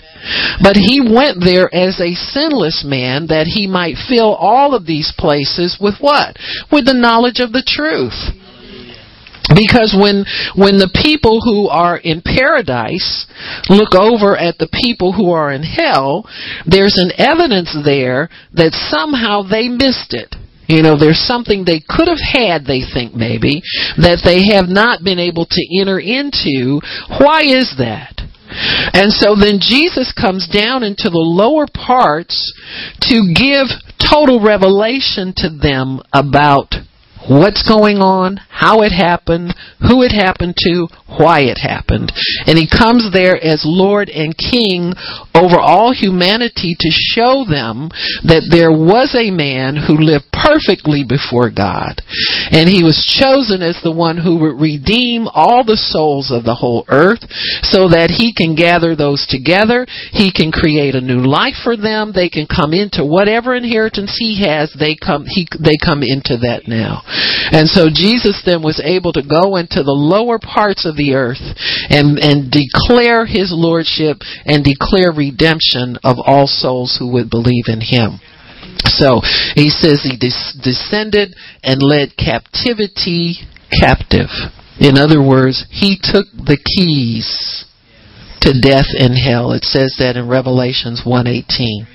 [0.62, 5.12] But he went there as a sinless man that he might fill all of these
[5.16, 6.36] places with what?
[6.70, 8.36] With the knowledge of the truth.
[9.52, 10.24] Because when
[10.56, 13.26] when the people who are in paradise
[13.68, 16.24] look over at the people who are in hell,
[16.64, 20.34] there's an evidence there that somehow they missed it.
[20.66, 23.60] You know, there's something they could have had, they think maybe,
[24.00, 26.80] that they have not been able to enter into.
[27.20, 28.24] Why is that?
[28.96, 32.52] And so then Jesus comes down into the lower parts
[33.12, 33.68] to give
[34.00, 36.72] total revelation to them about
[37.28, 42.12] what's going on, how it happened, who it happened to, why it happened.
[42.46, 44.92] And he comes there as Lord and King
[45.34, 47.90] over all humanity to show them
[48.24, 52.00] that there was a man who lived perfectly before God.
[52.50, 56.56] And he was chosen as the one who would redeem all the souls of the
[56.56, 57.24] whole earth
[57.62, 59.86] so that he can gather those together.
[60.12, 62.12] He can create a new life for them.
[62.14, 64.72] They can come into whatever inheritance he has.
[64.78, 67.02] They come, he, they come into that now.
[67.52, 71.42] And so Jesus then was able to go into the lower parts of the earth
[71.90, 77.80] and, and declare his lordship and declare redemption of all souls who would believe in
[77.80, 78.20] him.
[78.86, 79.20] So
[79.54, 84.28] he says he des- descended and led captivity captive.
[84.80, 87.64] In other words, he took the keys
[88.40, 89.52] to death and hell.
[89.52, 91.86] It says that in Revelations 118.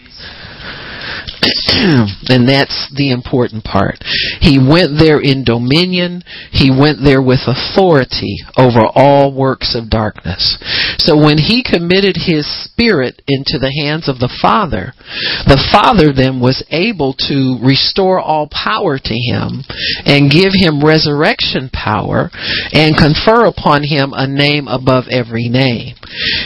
[2.30, 4.04] And that's the important part.
[4.42, 6.24] He went there in dominion.
[6.52, 10.58] He went there with authority over all works of darkness.
[11.00, 14.94] So when he committed his spirit into the hands of the Father,
[15.48, 19.64] the Father then was able to restore all power to him
[20.06, 22.30] and give him resurrection power
[22.74, 25.96] and confer upon him a name above every name.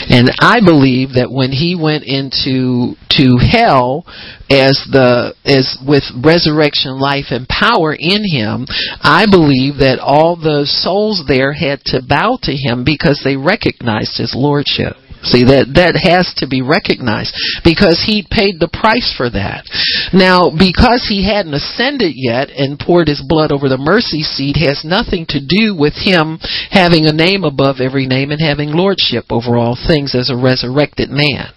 [0.10, 4.06] And I believe that when he went into to hell
[4.50, 8.66] as the as with resurrection life and power in him
[9.02, 14.18] i believe that all the souls there had to bow to him because they recognized
[14.18, 17.32] his lordship See that that has to be recognized
[17.64, 19.64] because he paid the price for that.
[20.12, 24.84] Now, because he hadn't ascended yet and poured his blood over the mercy seat has
[24.84, 26.44] nothing to do with him
[26.76, 31.08] having a name above every name and having lordship over all things as a resurrected
[31.08, 31.56] man.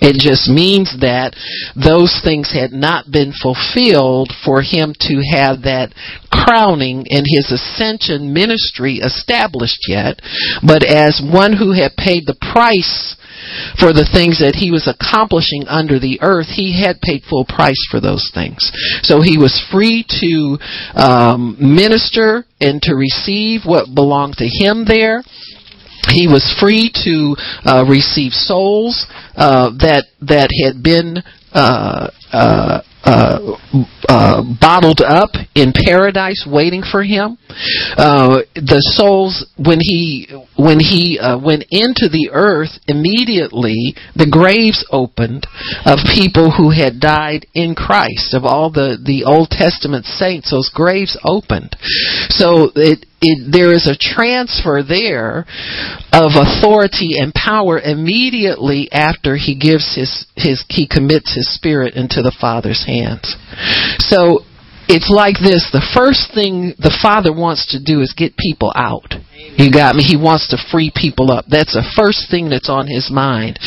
[0.00, 1.36] It just means that
[1.74, 5.94] those things had not been fulfilled for him to have that
[6.30, 10.20] crowning and his ascension ministry established yet.
[10.66, 13.16] But as one who had paid the price
[13.78, 17.80] for the things that he was accomplishing under the earth, he had paid full price
[17.90, 18.72] for those things.
[19.02, 20.58] So he was free to
[20.96, 25.22] um, minister and to receive what belonged to him there
[26.10, 32.10] he was free to uh, receive souls uh, that that had been uh,
[33.04, 37.36] uh, uh, uh, bottled up in paradise, waiting for him.
[37.96, 45.46] the souls, when he when he went into the earth, immediately the graves opened
[45.84, 48.34] of people who had died in Christ.
[48.34, 51.76] Of all the the Old Testament saints, those graves opened.
[52.30, 55.46] So it it, there is a transfer there
[56.12, 62.20] of authority and power immediately after he gives his, his he commits his spirit into
[62.20, 63.36] the Father's hands.
[63.98, 64.46] So
[64.86, 65.64] it's like this.
[65.72, 69.16] The first thing the Father wants to do is get people out.
[69.56, 70.02] You got me?
[70.02, 71.46] He wants to free people up.
[71.48, 73.58] That's the first thing that's on his mind.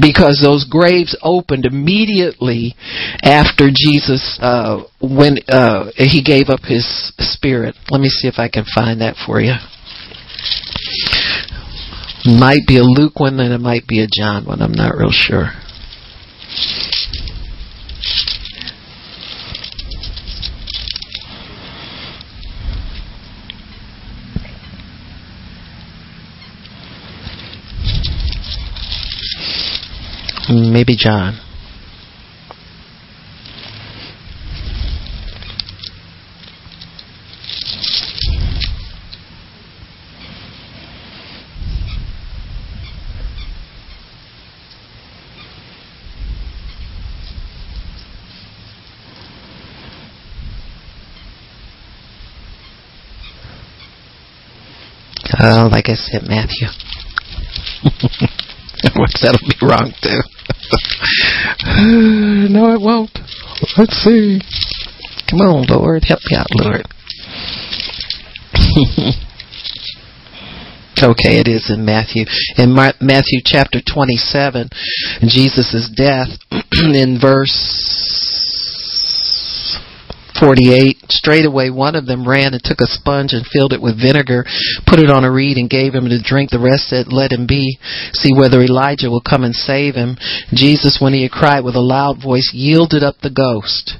[0.00, 2.74] Because those graves opened immediately
[3.22, 7.76] after Jesus, uh, when, uh, he gave up his spirit.
[7.90, 9.54] Let me see if I can find that for you.
[12.24, 14.62] Might be a Luke one and it might be a John one.
[14.62, 15.52] I'm not real sure.
[30.48, 31.40] Maybe John.
[55.40, 56.68] Uh, like I said, Matthew.
[59.22, 60.20] That'll be wrong too.
[62.50, 63.18] no, it won't.
[63.76, 64.40] Let's see.
[65.30, 66.04] Come on, Lord.
[66.04, 66.86] Help me out, Lord.
[71.02, 72.24] okay, it is in Matthew.
[72.56, 74.68] In Matthew chapter 27,
[75.22, 76.28] Jesus' death,
[76.72, 78.33] in verse
[80.38, 84.44] 48 straightway one of them ran and took a sponge and filled it with vinegar
[84.86, 86.50] put it on a reed and gave him to drink.
[86.50, 87.78] The rest said let him be.
[88.12, 90.16] See whether elijah will come and save him.
[90.52, 93.98] Jesus when he had cried with a loud voice yielded up the ghost.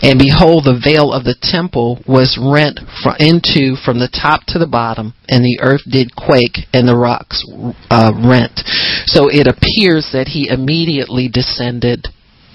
[0.00, 2.80] And behold the veil of the temple was rent
[3.20, 7.44] into from the top to the bottom and the earth did quake and the rocks
[7.90, 8.64] uh, rent.
[9.06, 12.08] So it appears that he immediately descended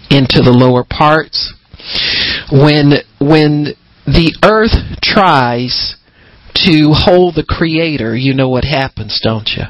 [0.09, 1.53] into the lower parts
[2.51, 3.75] when when
[4.05, 5.95] the earth tries
[6.65, 9.63] to hold the creator, you know what happens, don't you?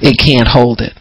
[0.00, 0.92] It can't hold it.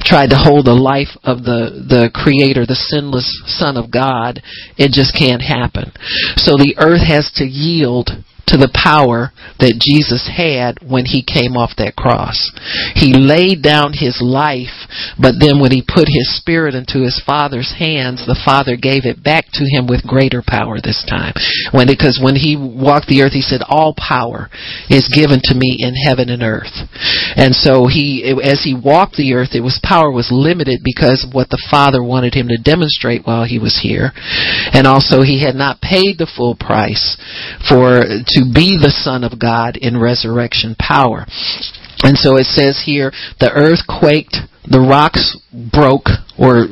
[0.00, 4.42] Tried to hold the life of the, the creator, the sinless son of God,
[4.76, 5.92] it just can't happen.
[6.36, 8.10] So the earth has to yield
[8.52, 12.36] to the power that Jesus had when he came off that cross.
[12.94, 14.84] He laid down his life,
[15.16, 19.24] but then when he put his spirit into his Father's hands, the Father gave it
[19.24, 21.32] back to him with greater power this time.
[21.72, 24.50] When because when he walked the earth, he said, "All power
[24.92, 26.76] is given to me in heaven and earth."
[27.36, 31.32] And so he, as he walked the earth, it was power was limited because of
[31.32, 34.12] what the Father wanted him to demonstrate while he was here,
[34.76, 37.16] and also he had not paid the full price
[37.68, 41.26] for to be the Son of God in resurrection power.
[42.02, 44.36] And so it says here, the earth quaked,
[44.68, 46.08] the rocks broke
[46.38, 46.66] or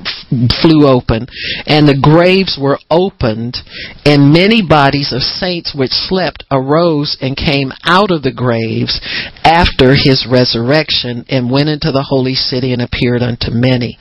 [0.63, 1.27] flew open,
[1.67, 3.59] and the graves were opened,
[4.05, 9.01] and many bodies of saints which slept arose and came out of the graves
[9.45, 13.99] after his resurrection and went into the holy city and appeared unto many.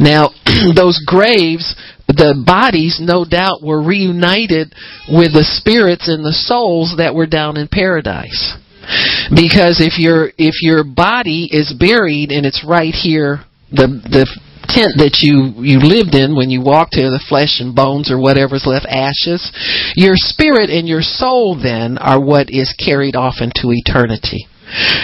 [0.00, 0.30] Now,
[0.74, 1.74] those graves
[2.08, 4.72] the bodies no doubt were reunited
[5.10, 8.54] with the spirits and the souls that were down in paradise
[9.34, 13.42] because if your if your body is buried and it's right here
[13.72, 14.26] the the
[14.68, 18.18] tent that you you lived in when you walked here the flesh and bones or
[18.18, 19.52] whatever's left ashes
[19.94, 24.46] your spirit and your soul then are what is carried off into eternity.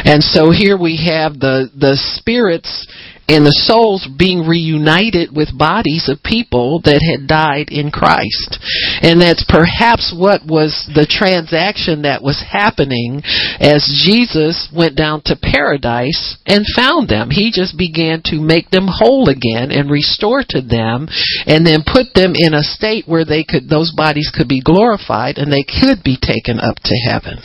[0.04, 2.86] And so here we have the the spirits
[3.28, 8.58] and the souls being reunited with bodies of people that had died in Christ.
[9.02, 13.22] And that's perhaps what was the transaction that was happening
[13.62, 17.30] as Jesus went down to paradise and found them.
[17.30, 21.06] He just began to make them whole again and restore to them
[21.46, 25.38] and then put them in a state where they could those bodies could be glorified
[25.38, 27.38] and they could be taken up to heaven.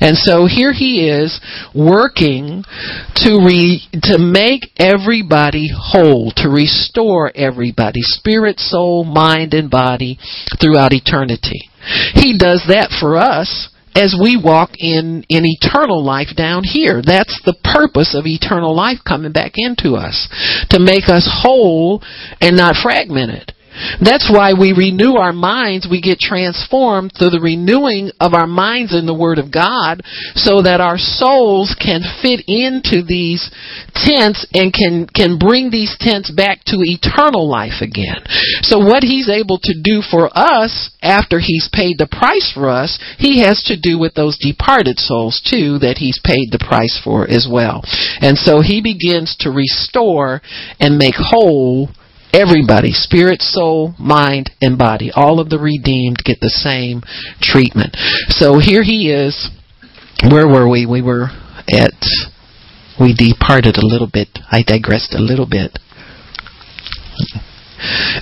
[0.00, 1.40] And so here he is
[1.74, 2.62] working
[3.26, 10.18] to re, to make every everybody whole, to restore everybody, spirit, soul, mind, and body
[10.60, 11.70] throughout eternity.
[12.14, 17.00] He does that for us as we walk in, in eternal life down here.
[17.04, 20.28] That's the purpose of eternal life coming back into us.
[20.70, 22.02] To make us whole
[22.40, 23.52] and not fragmented.
[24.00, 25.88] That's why we renew our minds.
[25.90, 30.02] We get transformed through the renewing of our minds in the Word of God
[30.34, 33.50] so that our souls can fit into these
[33.94, 38.22] tents and can, can bring these tents back to eternal life again.
[38.62, 42.98] So what He's able to do for us after He's paid the price for us,
[43.18, 47.28] He has to do with those departed souls too that He's paid the price for
[47.28, 47.82] as well.
[48.20, 50.42] And so He begins to restore
[50.80, 51.88] and make whole
[52.34, 57.02] Everybody, spirit, soul, mind, and body, all of the redeemed get the same
[57.40, 57.96] treatment.
[58.28, 59.50] So here he is.
[60.28, 60.84] Where were we?
[60.84, 61.28] We were
[61.70, 61.94] at,
[62.98, 64.36] we departed a little bit.
[64.50, 65.78] I digressed a little bit.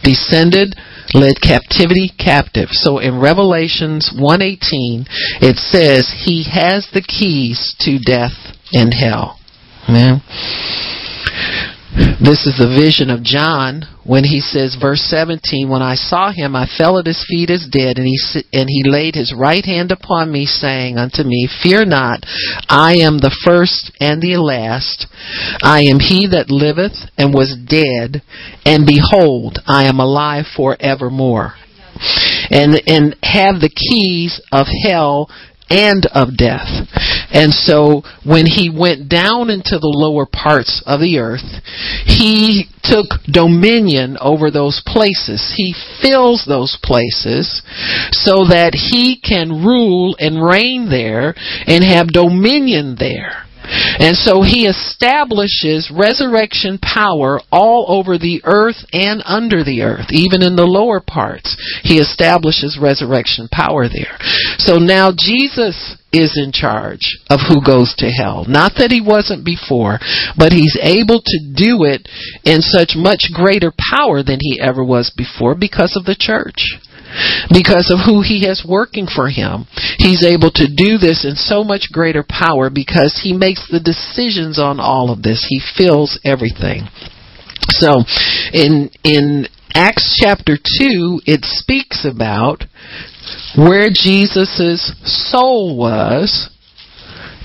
[0.02, 0.74] Descended,
[1.14, 2.68] led captivity captive.
[2.72, 5.06] So in Revelations 118,
[5.40, 8.36] it says he has the keys to death
[8.72, 9.38] and hell.
[9.88, 10.20] Man.
[11.92, 16.56] This is the vision of John when he says, verse 17, When I saw him,
[16.56, 18.16] I fell at his feet as dead, and he,
[18.52, 22.24] and he laid his right hand upon me, saying unto me, Fear not,
[22.68, 25.06] I am the first and the last.
[25.62, 28.22] I am he that liveth and was dead,
[28.64, 31.54] and behold, I am alive for evermore.
[32.50, 35.28] And, and have the keys of hell
[35.70, 36.68] and of death.
[37.32, 41.62] And so when he went down into the lower parts of the earth,
[42.04, 45.54] he took dominion over those places.
[45.56, 47.62] He fills those places
[48.12, 51.34] so that he can rule and reign there
[51.66, 53.46] and have dominion there.
[53.98, 60.42] And so he establishes resurrection power all over the earth and under the earth, even
[60.42, 61.56] in the lower parts.
[61.82, 64.16] He establishes resurrection power there.
[64.58, 68.44] So now Jesus is in charge of who goes to hell.
[68.46, 69.98] Not that he wasn't before,
[70.36, 72.06] but he's able to do it
[72.44, 76.68] in such much greater power than he ever was before because of the church
[77.50, 79.66] because of who he has working for him.
[79.98, 84.58] He's able to do this in so much greater power because he makes the decisions
[84.58, 85.46] on all of this.
[85.48, 86.88] He fills everything.
[87.70, 88.04] So
[88.52, 92.64] in in Acts chapter 2 it speaks about
[93.56, 96.50] where Jesus' soul was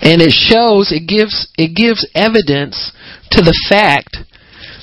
[0.02, 2.92] and it shows it gives it gives evidence
[3.32, 4.18] to the fact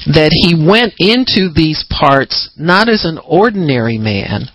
[0.07, 4.49] that he went into these parts not as an ordinary man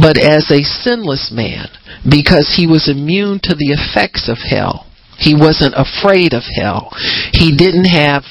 [0.00, 1.68] but as a sinless man
[2.08, 4.86] because he was immune to the effects of hell.
[5.18, 6.92] He wasn't afraid of hell.
[7.32, 8.22] He didn't have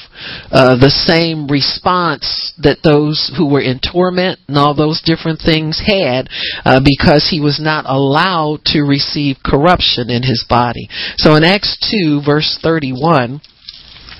[0.50, 5.82] uh, the same response that those who were in torment and all those different things
[5.84, 6.28] had
[6.64, 10.88] uh, because he was not allowed to receive corruption in his body.
[11.16, 13.40] So in Acts 2, verse 31,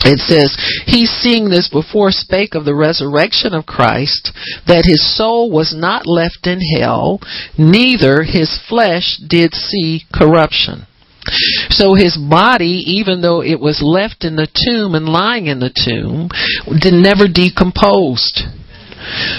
[0.05, 4.32] it says, He seeing this before spake of the resurrection of Christ,
[4.66, 7.20] that his soul was not left in hell,
[7.59, 10.86] neither his flesh did see corruption.
[11.70, 15.74] So his body, even though it was left in the tomb and lying in the
[15.74, 16.28] tomb,
[16.80, 18.42] did never decomposed.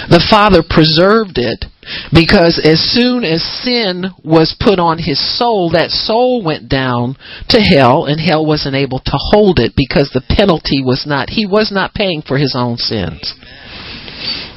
[0.08, 1.66] The Father preserved it
[2.12, 7.16] because as soon as sin was put on his soul, that soul went down
[7.48, 11.46] to hell and hell wasn't able to hold it because the penalty was not, he
[11.46, 13.34] was not paying for his own sins.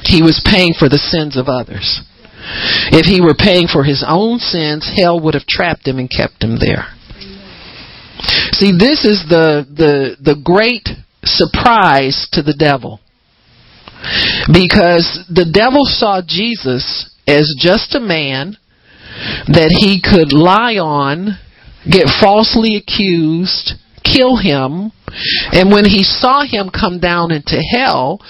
[0.04, 2.02] He was paying for the sins of others.
[2.90, 6.42] If he were paying for his own sins, hell would have trapped him and kept
[6.42, 6.86] him there.
[8.52, 10.88] See, this is the, the, the great
[11.24, 13.00] surprise to the devil.
[14.52, 18.56] Because the devil saw Jesus as just a man
[19.46, 21.38] that he could lie on,
[21.88, 24.90] get falsely accused, kill him,
[25.52, 28.20] and when he saw him come down into hell,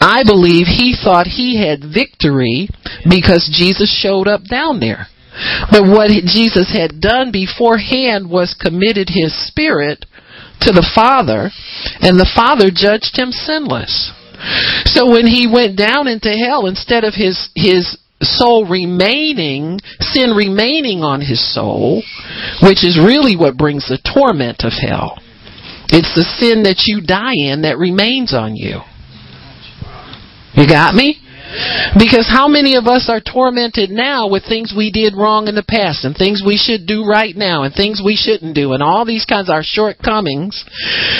[0.00, 2.68] I believe he thought he had victory
[3.08, 5.06] because Jesus showed up down there.
[5.70, 10.04] But what Jesus had done beforehand was committed his spirit
[10.60, 11.50] to the Father,
[12.00, 14.12] and the Father judged him sinless.
[14.86, 21.02] So when he went down into hell, instead of his, his soul remaining, sin remaining
[21.02, 22.02] on his soul,
[22.62, 25.18] which is really what brings the torment of hell.
[25.88, 28.80] It's the sin that you die in that remains on you.
[30.54, 31.20] You got me?
[31.98, 35.66] Because how many of us are tormented now with things we did wrong in the
[35.66, 39.04] past and things we should do right now and things we shouldn't do and all
[39.04, 40.64] these kinds of shortcomings.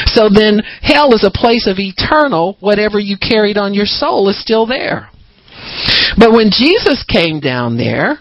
[0.06, 4.40] So then hell is a place of eternal, whatever you carried on your soul is
[4.40, 5.10] still there.
[6.18, 8.18] But when Jesus came down there,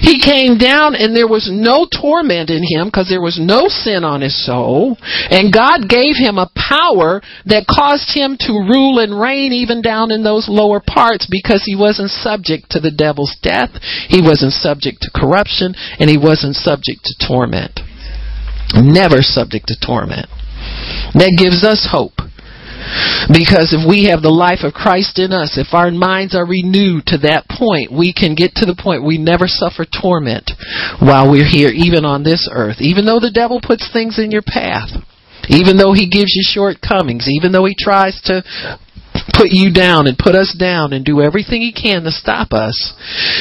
[0.00, 4.04] he came down and there was no torment in him because there was no sin
[4.04, 4.96] on his soul.
[5.00, 10.12] And God gave him a power that caused him to rule and reign even down
[10.12, 13.72] in those lower parts because he wasn't subject to the devil's death.
[14.08, 17.80] He wasn't subject to corruption and he wasn't subject to torment.
[18.74, 20.28] Never subject to torment.
[21.14, 22.20] That gives us hope.
[23.32, 27.06] Because if we have the life of Christ in us, if our minds are renewed
[27.08, 30.52] to that point, we can get to the point we never suffer torment
[31.00, 32.78] while we're here, even on this earth.
[32.80, 34.90] Even though the devil puts things in your path,
[35.48, 38.44] even though he gives you shortcomings, even though he tries to
[39.32, 42.92] put you down and put us down and do everything he can to stop us,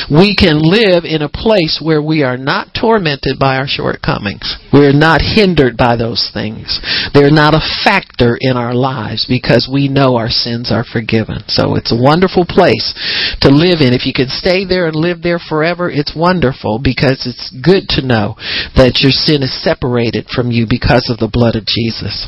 [0.10, 4.56] we can live in a place where we are not tormented by our shortcomings.
[4.72, 6.80] We're not hindered by those things.
[7.14, 11.44] They're not a factor in our lives because we know our sins are forgiven.
[11.48, 12.94] So it's a wonderful place
[13.42, 13.94] to live in.
[13.94, 18.06] If you can stay there and live there forever, it's wonderful because it's good to
[18.06, 18.36] know
[18.76, 22.28] that your sin is separated from you because of the blood of Jesus.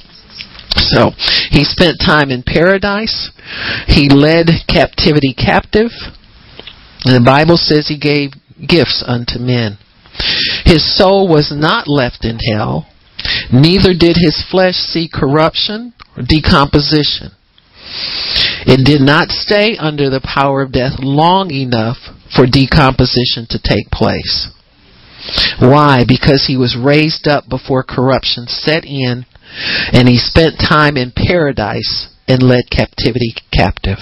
[0.75, 1.11] So
[1.49, 3.31] he spent time in paradise.
[3.87, 5.91] He led captivity captive.
[7.05, 9.77] And the Bible says he gave gifts unto men.
[10.63, 12.87] His soul was not left in hell,
[13.51, 17.31] neither did his flesh see corruption or decomposition.
[18.65, 21.97] It did not stay under the power of death long enough
[22.35, 24.49] for decomposition to take place.
[25.59, 26.03] Why?
[26.07, 29.25] Because he was raised up before corruption set in
[29.93, 33.97] and he spent time in paradise and led captivity captive.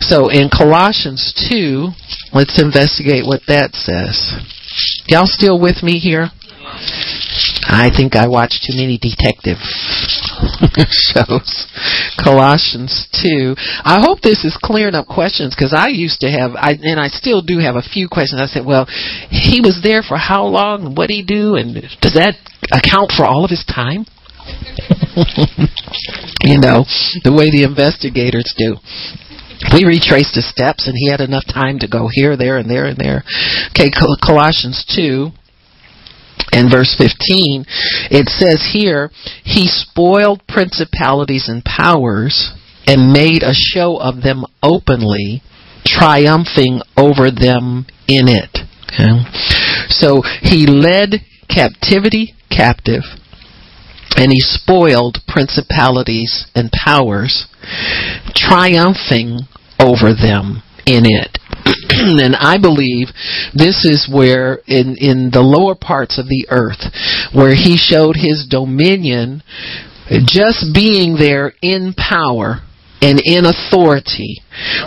[0.00, 1.88] So in Colossians 2,
[2.32, 4.32] let's investigate what that says.
[5.06, 6.30] Y'all still with me here?
[7.66, 9.58] I think I watch too many detective
[11.12, 11.66] shows.
[12.16, 13.54] Colossians 2.
[13.84, 17.08] I hope this is clearing up questions because I used to have, I, and I
[17.08, 18.40] still do have a few questions.
[18.40, 18.86] I said, well,
[19.30, 20.94] he was there for how long?
[20.94, 21.56] What did he do?
[21.56, 22.34] And does that
[22.72, 24.06] account for all of his time?
[26.42, 26.84] you know,
[27.22, 28.76] the way the investigators do.
[29.72, 32.86] We retraced his steps, and he had enough time to go here, there, and there,
[32.86, 33.22] and there.
[33.70, 33.90] Okay,
[34.20, 35.30] Colossians 2
[36.52, 37.64] and verse 15,
[38.10, 39.10] it says here,
[39.44, 42.52] He spoiled principalities and powers
[42.86, 45.42] and made a show of them openly,
[45.86, 48.58] triumphing over them in it.
[48.92, 49.24] Okay?
[49.88, 53.02] So he led captivity captive
[54.16, 57.46] and he spoiled principalities and powers,
[58.34, 59.40] triumphing
[59.80, 61.38] over them in it.
[61.90, 63.08] and I believe
[63.54, 66.92] this is where, in, in the lower parts of the earth,
[67.32, 69.42] where he showed his dominion,
[70.26, 72.60] just being there in power
[73.04, 74.40] and in authority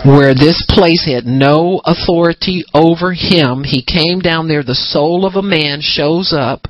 [0.04, 3.62] where this place had no authority over him.
[3.62, 6.66] He came down there, the soul of a man shows up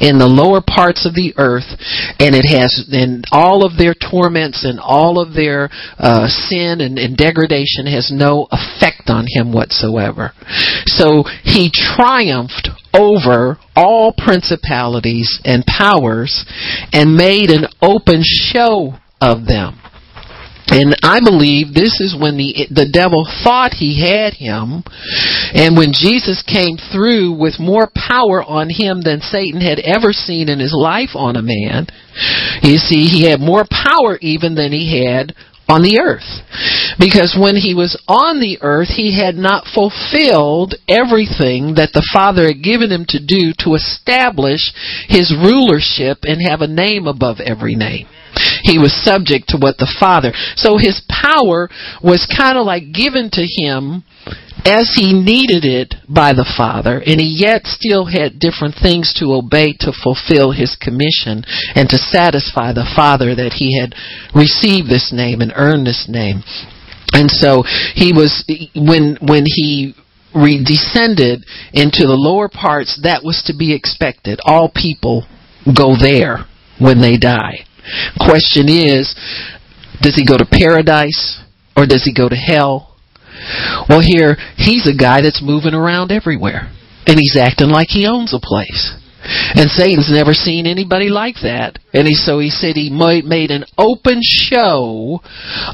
[0.00, 1.68] in the lower parts of the earth,
[2.18, 5.68] and it has, and all of their torments and all of their
[5.98, 10.32] uh, sin and, and degradation has no effect on him whatsoever.
[10.86, 16.46] So he triumphed over all principalities and powers
[16.92, 19.78] and made an open show of them.
[20.68, 24.82] And I believe this is when the the devil thought he had him,
[25.54, 30.48] and when Jesus came through with more power on him than Satan had ever seen
[30.48, 31.86] in his life on a man.
[32.62, 35.34] You see, he had more power even than he had
[35.68, 36.26] on the earth.
[36.98, 42.46] Because when he was on the earth, he had not fulfilled everything that the Father
[42.46, 44.72] had given him to do to establish
[45.08, 48.06] his rulership and have a name above every name.
[48.66, 50.34] He was subject to what the Father.
[50.56, 51.70] So his power
[52.02, 54.02] was kind of like given to him
[54.66, 59.30] as he needed it by the Father, and he yet still had different things to
[59.30, 61.46] obey to fulfill his commission
[61.78, 63.94] and to satisfy the Father that he had
[64.34, 66.42] received this name and earned this name.
[67.12, 67.62] And so
[67.94, 68.42] he was
[68.74, 69.94] when when he
[70.34, 74.40] descended into the lower parts, that was to be expected.
[74.44, 75.24] All people
[75.70, 76.44] go there
[76.80, 77.64] when they die.
[78.18, 79.14] Question is,
[80.02, 81.42] does he go to paradise
[81.76, 82.96] or does he go to hell?
[83.88, 86.72] Well, here, he's a guy that's moving around everywhere.
[87.06, 88.96] And he's acting like he owns a place.
[89.54, 91.78] And Satan's never seen anybody like that.
[91.92, 95.20] And he, so he said he made an open show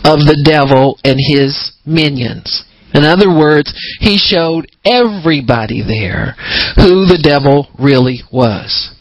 [0.05, 2.65] of the devil and his minions.
[2.95, 6.37] In other words, he showed everybody there
[6.77, 8.92] who the devil really was.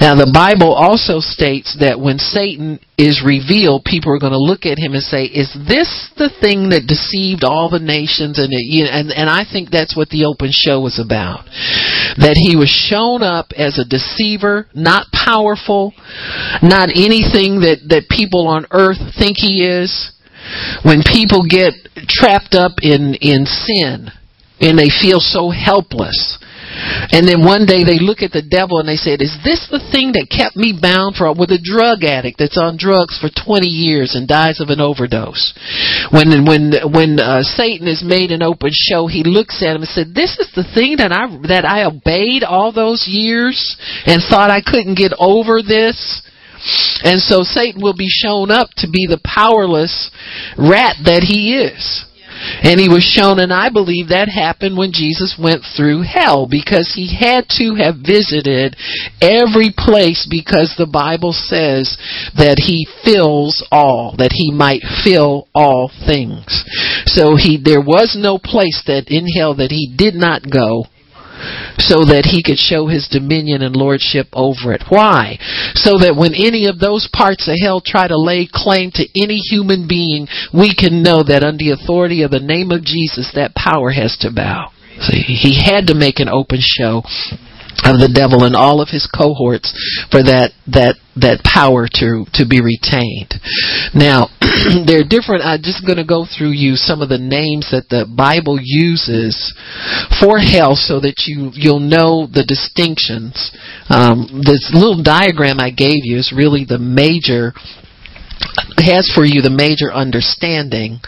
[0.00, 4.66] Now, the Bible also states that when Satan is revealed, people are going to look
[4.66, 8.90] at him and say, "Is this the thing that deceived all the nations?" And it,
[8.90, 11.46] and and I think that's what the open show was about.
[12.18, 15.94] That he was shown up as a deceiver, not powerful,
[16.62, 20.12] not anything that that people on earth think he is.
[20.82, 21.72] When people get
[22.08, 24.10] trapped up in in sin
[24.60, 26.38] and they feel so helpless
[27.12, 29.82] and then one day they look at the devil and they said, "Is this the
[29.92, 33.66] thing that kept me bound for with a drug addict that's on drugs for 20
[33.66, 35.54] years and dies of an overdose?"
[36.10, 39.90] When when when uh, Satan is made an open show, he looks at him and
[39.90, 44.50] said, "This is the thing that I that I obeyed all those years and thought
[44.50, 46.22] I couldn't get over this."
[47.04, 50.10] And so Satan will be shown up to be the powerless
[50.56, 52.04] rat that he is.
[52.62, 56.92] And he was shown, and I believe that happened when Jesus went through hell because
[56.94, 58.76] he had to have visited
[59.20, 61.96] every place because the Bible says
[62.36, 66.44] that he fills all, that he might fill all things.
[67.06, 70.86] So he, there was no place that in hell that he did not go
[71.78, 74.84] so that he could show his dominion and lordship over it.
[74.88, 75.38] Why?
[75.74, 79.36] So that when any of those parts of hell try to lay claim to any
[79.36, 83.54] human being, we can know that under the authority of the name of Jesus, that
[83.54, 84.70] power has to bow.
[85.00, 87.02] See, he had to make an open show
[87.82, 89.74] of the devil and all of his cohorts
[90.10, 93.34] for that that that power to to be retained.
[93.94, 94.30] Now,
[94.86, 95.46] there are different.
[95.46, 99.34] I'm just going to go through you some of the names that the Bible uses
[100.18, 103.54] for hell, so that you you'll know the distinctions.
[103.88, 107.54] Um, this little diagram I gave you is really the major
[108.84, 111.00] has for you the major understanding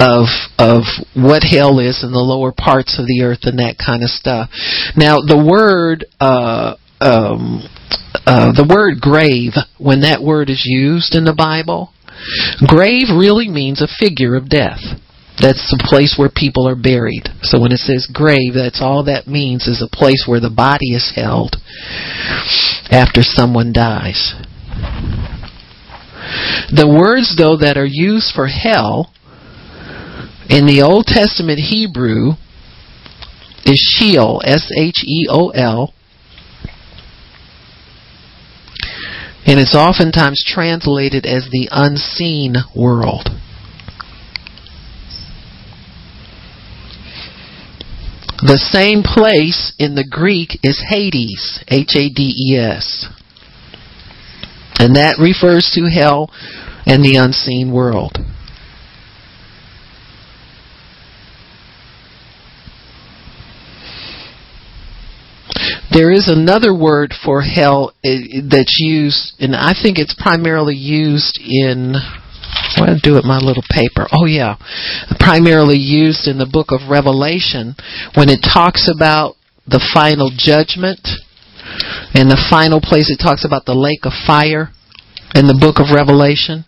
[0.00, 0.26] of
[0.58, 0.82] of
[1.14, 4.48] what hell is and the lower parts of the earth and that kind of stuff.
[4.96, 7.68] Now, the word uh, um,
[8.26, 11.92] uh, the word grave, when that word is used in the Bible,
[12.66, 14.80] grave really means a figure of death.
[15.40, 17.26] That's the place where people are buried.
[17.42, 20.94] So when it says grave, that's all that means is a place where the body
[20.94, 21.56] is held
[22.92, 24.36] after someone dies.
[26.70, 29.12] The words, though, that are used for hell
[30.48, 32.32] in the Old Testament Hebrew
[33.64, 35.94] is Sheol, S H E O L.
[39.44, 43.28] And it's oftentimes translated as the unseen world.
[48.44, 53.06] The same place in the Greek is Hades, H A D E S.
[54.78, 56.30] And that refers to hell
[56.86, 58.18] and the unseen world.
[65.92, 71.38] There is another word for hell eh, that's used, and I think it's primarily used
[71.38, 71.94] in.
[72.78, 74.08] What I do with my little paper?
[74.12, 74.56] Oh yeah,
[75.20, 77.76] primarily used in the book of Revelation
[78.14, 81.06] when it talks about the final judgment
[82.14, 84.70] and the final place it talks about the lake of fire
[85.34, 86.64] in the book of Revelation.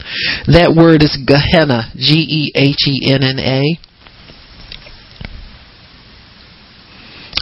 [0.49, 3.79] That word is Gehenna, G E H E N N A.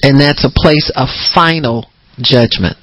[0.03, 1.87] And that's a place of final
[2.19, 2.82] judgment.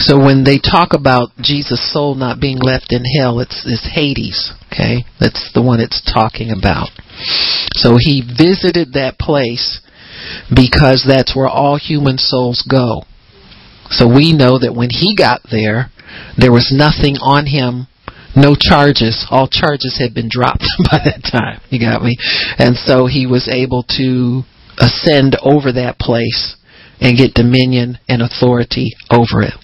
[0.00, 4.52] So when they talk about Jesus' soul not being left in hell, it's, it's Hades.
[4.72, 6.88] Okay, that's the one it's talking about.
[7.76, 9.80] So he visited that place
[10.48, 13.02] because that's where all human souls go.
[13.90, 15.90] So we know that when he got there,
[16.38, 17.88] there was nothing on him,
[18.34, 19.26] no charges.
[19.30, 21.60] All charges had been dropped by that time.
[21.68, 22.16] You got me?
[22.58, 24.42] And so he was able to
[24.78, 26.56] ascend over that place
[27.00, 29.54] and get dominion and authority over it.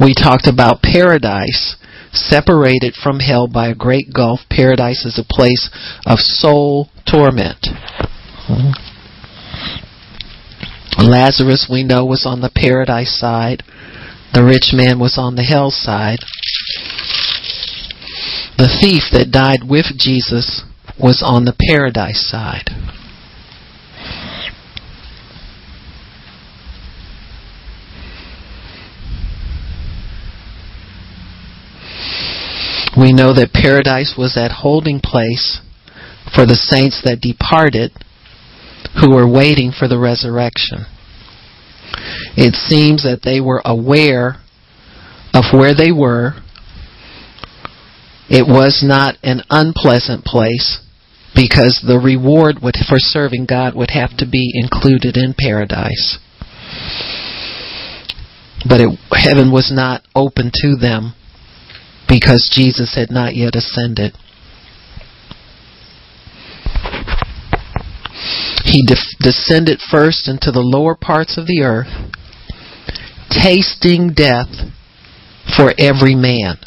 [0.00, 1.76] We talked about paradise
[2.12, 4.40] separated from hell by a great gulf.
[4.50, 5.70] Paradise is a place
[6.06, 7.66] of soul torment.
[10.98, 13.62] Lazarus, we know, was on the paradise side.
[14.34, 16.18] The rich man was on the hell side.
[18.58, 20.62] The thief that died with Jesus
[20.98, 22.70] was on the paradise side.
[32.98, 35.60] We know that paradise was that holding place
[36.34, 37.92] for the saints that departed
[39.00, 40.86] who were waiting for the resurrection.
[42.36, 44.42] It seems that they were aware
[45.32, 46.34] of where they were.
[48.28, 50.80] It was not an unpleasant place
[51.34, 56.18] because the reward would, for serving God would have to be included in paradise.
[58.68, 61.14] But it, heaven was not open to them
[62.10, 64.12] because Jesus had not yet ascended.
[68.64, 72.10] He de- descended first into the lower parts of the earth,
[73.30, 74.50] tasting death
[75.56, 76.58] for every man,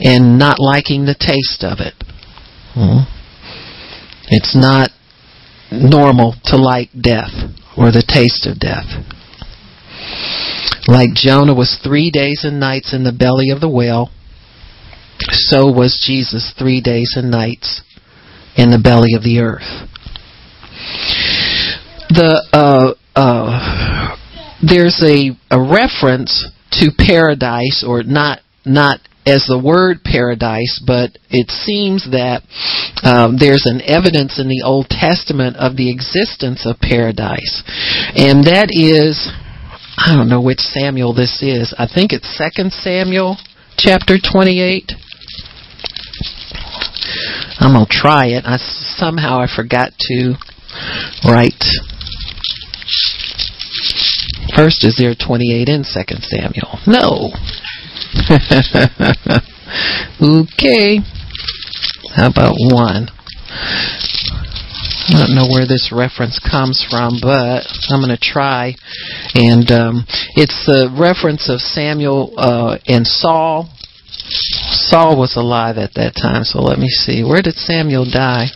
[0.00, 1.94] and not liking the taste of it.
[2.74, 3.02] Hmm.
[4.28, 4.90] It's not
[5.72, 7.32] normal to like death
[7.76, 8.86] or the taste of death.
[10.88, 14.08] Like Jonah was three days and nights in the belly of the whale,
[15.30, 17.82] so was Jesus three days and nights
[18.56, 19.68] in the belly of the earth.
[22.08, 24.16] The uh, uh,
[24.62, 31.50] there's a, a reference to paradise, or not not as the word paradise, but it
[31.50, 32.40] seems that
[33.04, 37.62] um, there's an evidence in the Old Testament of the existence of paradise,
[38.16, 39.28] and that is
[40.00, 41.74] I don't know which Samuel this is.
[41.76, 43.36] I think it's Second Samuel
[43.76, 44.92] chapter 28.
[47.58, 48.44] I'm gonna try it.
[48.46, 50.34] I somehow I forgot to
[51.26, 51.64] write.
[54.54, 56.78] First, is there 28 in Second Samuel?
[56.86, 57.32] No.
[60.22, 61.00] okay.
[62.14, 63.08] How about one?
[65.08, 68.74] I don't know where this reference comes from, but I'm going to try.
[69.34, 70.04] And um,
[70.36, 73.72] it's the reference of Samuel uh, and Saul.
[74.84, 77.24] Saul was alive at that time, so let me see.
[77.24, 78.52] Where did Samuel die?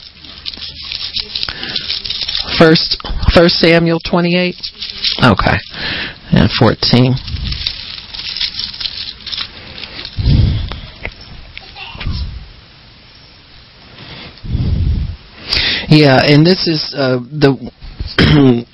[2.58, 3.00] First,
[3.34, 4.54] First Samuel 28.
[5.24, 5.56] Okay,
[6.32, 7.16] and 14.
[15.92, 17.52] Yeah, and this is uh, the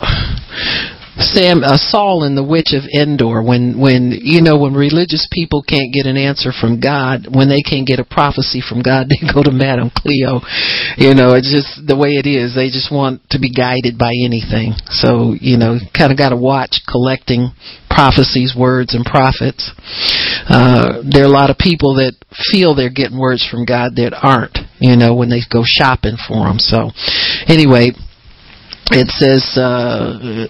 [1.20, 5.60] Sam uh, Saul and the witch of Endor when when you know when religious people
[5.60, 9.20] can't get an answer from God when they can't get a prophecy from God they
[9.20, 10.40] go to Madame Cleo.
[10.96, 12.56] You know it's just the way it is.
[12.56, 14.72] They just want to be guided by anything.
[14.88, 17.52] So you know kind of got to watch collecting
[17.92, 19.68] prophecies words and prophets.
[20.48, 22.16] Uh there are a lot of people that
[22.48, 26.48] feel they're getting words from God that aren't you know when they go shopping for
[26.48, 26.88] them so
[27.52, 27.92] anyway
[28.94, 30.48] it says uh,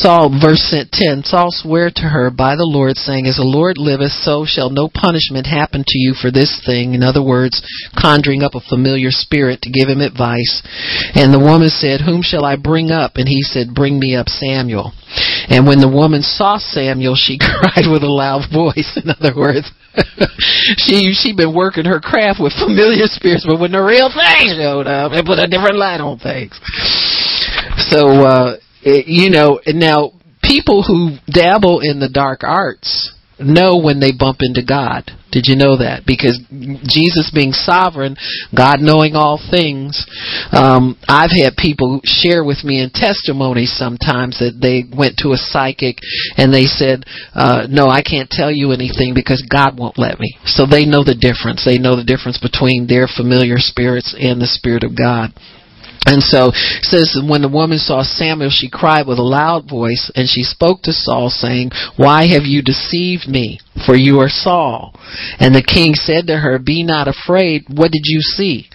[0.00, 4.12] Saul, verse 10, Saul sware to her by the Lord, saying, As the Lord liveth,
[4.12, 6.94] so shall no punishment happen to you for this thing.
[6.94, 7.60] In other words,
[8.00, 10.62] conjuring up a familiar spirit to give him advice.
[11.14, 13.16] And the woman said, Whom shall I bring up?
[13.16, 14.92] And he said, Bring me up Samuel.
[15.50, 18.96] And when the woman saw Samuel, she cried with a loud voice.
[18.96, 19.70] In other words,
[20.78, 24.86] she she been working her craft with familiar spirits, but when the real thing showed
[24.86, 26.58] up, it put a different light on things.
[27.90, 30.12] So uh it, you know, now
[30.42, 35.10] people who dabble in the dark arts know when they bump into God.
[35.32, 36.02] Did you know that?
[36.06, 36.38] Because
[36.82, 38.16] Jesus being sovereign,
[38.50, 39.94] God knowing all things,
[40.50, 45.38] um, I've had people share with me in testimonies sometimes that they went to a
[45.38, 46.02] psychic
[46.36, 50.34] and they said, uh, no, I can't tell you anything because God won't let me.
[50.44, 51.62] So they know the difference.
[51.62, 55.30] They know the difference between their familiar spirits and the Spirit of God.
[56.06, 56.50] And so
[56.82, 60.82] says when the woman saw Samuel, she cried with a loud voice, and she spoke
[60.82, 63.60] to Saul, saying, Why have you deceived me?
[63.86, 64.94] For you are Saul.
[65.38, 67.64] And the king said to her, Be not afraid.
[67.68, 68.68] What did you see?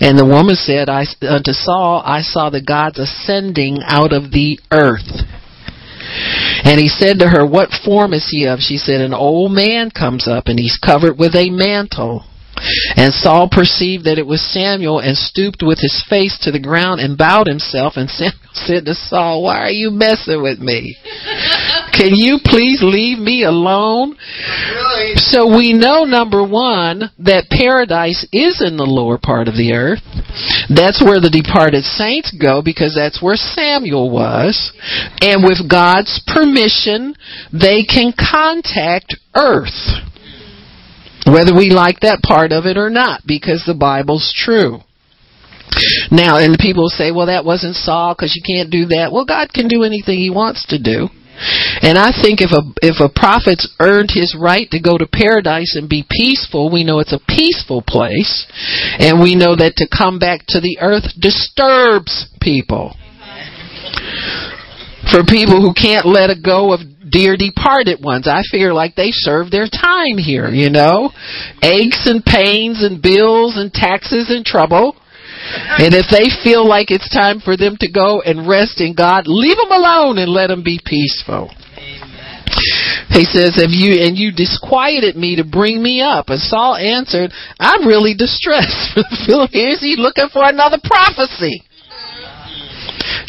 [0.00, 4.58] And the woman said I, unto Saul, I saw the gods ascending out of the
[4.72, 5.26] earth.
[6.64, 8.60] And he said to her, What form is he of?
[8.60, 12.24] She said, An old man comes up, and he's covered with a mantle.
[12.96, 17.00] And Saul perceived that it was Samuel and stooped with his face to the ground
[17.00, 17.94] and bowed himself.
[17.96, 20.96] And Samuel said to Saul, Why are you messing with me?
[21.92, 24.16] Can you please leave me alone?
[24.16, 25.16] Really?
[25.16, 30.02] So we know, number one, that paradise is in the lower part of the earth.
[30.68, 34.72] That's where the departed saints go because that's where Samuel was.
[35.20, 37.14] And with God's permission,
[37.52, 40.09] they can contact earth
[41.26, 44.80] whether we like that part of it or not, because the Bible's true.
[46.10, 49.12] Now, and people say, well, that wasn't Saul because you can't do that.
[49.12, 51.08] Well, God can do anything He wants to do.
[51.80, 55.74] And I think if a if a prophet's earned his right to go to paradise
[55.74, 58.44] and be peaceful, we know it's a peaceful place,
[58.98, 62.94] and we know that to come back to the earth disturbs people.
[65.10, 68.28] For people who can't let it go of dear departed ones.
[68.28, 71.10] I feel like they served their time here, you know?
[71.62, 74.96] Aches and pains and bills and taxes and trouble.
[75.78, 79.24] And if they feel like it's time for them to go and rest in God,
[79.26, 81.50] leave them alone and let them be peaceful.
[83.10, 87.32] He says, "Have you and you disquieted me to bring me up?" And Saul answered,
[87.58, 88.98] "I'm really distressed.
[89.52, 91.62] Here's he looking for another prophecy."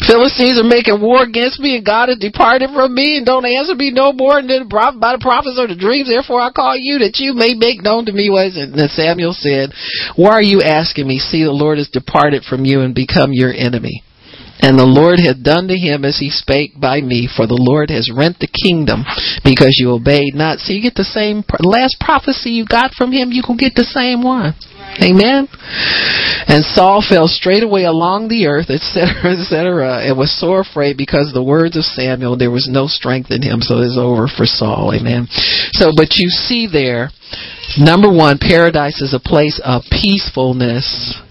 [0.06, 3.74] Philistines are making war against me, and God has departed from me, and don't answer
[3.74, 6.08] me no more than by the prophets or the dreams.
[6.08, 8.56] Therefore, I call you that you may make known to me what is.
[8.56, 9.72] And Samuel said,
[10.16, 11.18] "Why are you asking me?
[11.18, 14.02] See, the Lord has departed from you and become your enemy."
[14.60, 17.90] And the Lord hath done to him as he spake by me, for the Lord
[17.90, 19.04] has rent the kingdom
[19.42, 20.60] because you obeyed not.
[20.60, 23.84] So you get the same last prophecy you got from him, you can get the
[23.84, 24.54] same one.
[25.00, 25.48] Amen.
[26.48, 31.42] And Saul fell straightway along the earth, etc., etc., and was sore afraid because the
[31.42, 32.36] words of Samuel.
[32.36, 34.92] There was no strength in him, so it's over for Saul.
[34.92, 35.28] Amen.
[35.72, 37.10] So, but you see there,
[37.78, 41.22] number one, paradise is a place of peacefulness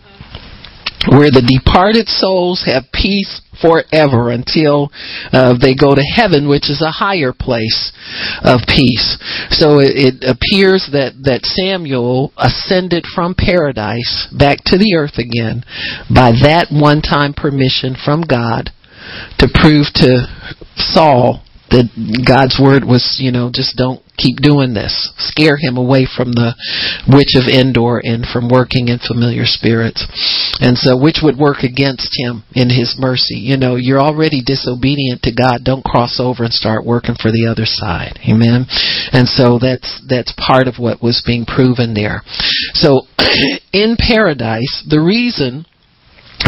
[1.10, 4.90] where the departed souls have peace forever until
[5.34, 7.94] uh, they go to heaven, which is a higher place
[8.44, 9.18] of peace.
[9.50, 15.64] So it, it appears that, that Samuel ascended from paradise back to the earth again
[16.10, 18.70] by that one time permission from God
[19.40, 20.30] to prove to
[20.78, 21.42] Saul
[21.72, 21.88] that
[22.28, 24.94] God's word was, you know, just don't keep doing this.
[25.18, 26.54] Scare him away from the
[27.08, 30.06] witch of Endor and from working in familiar spirits.
[30.60, 33.40] And so, which would work against him in his mercy?
[33.40, 35.64] You know, you're already disobedient to God.
[35.64, 38.20] Don't cross over and start working for the other side.
[38.28, 38.68] Amen.
[39.12, 42.22] And so that's that's part of what was being proven there.
[42.76, 43.08] So,
[43.74, 45.66] in paradise, the reason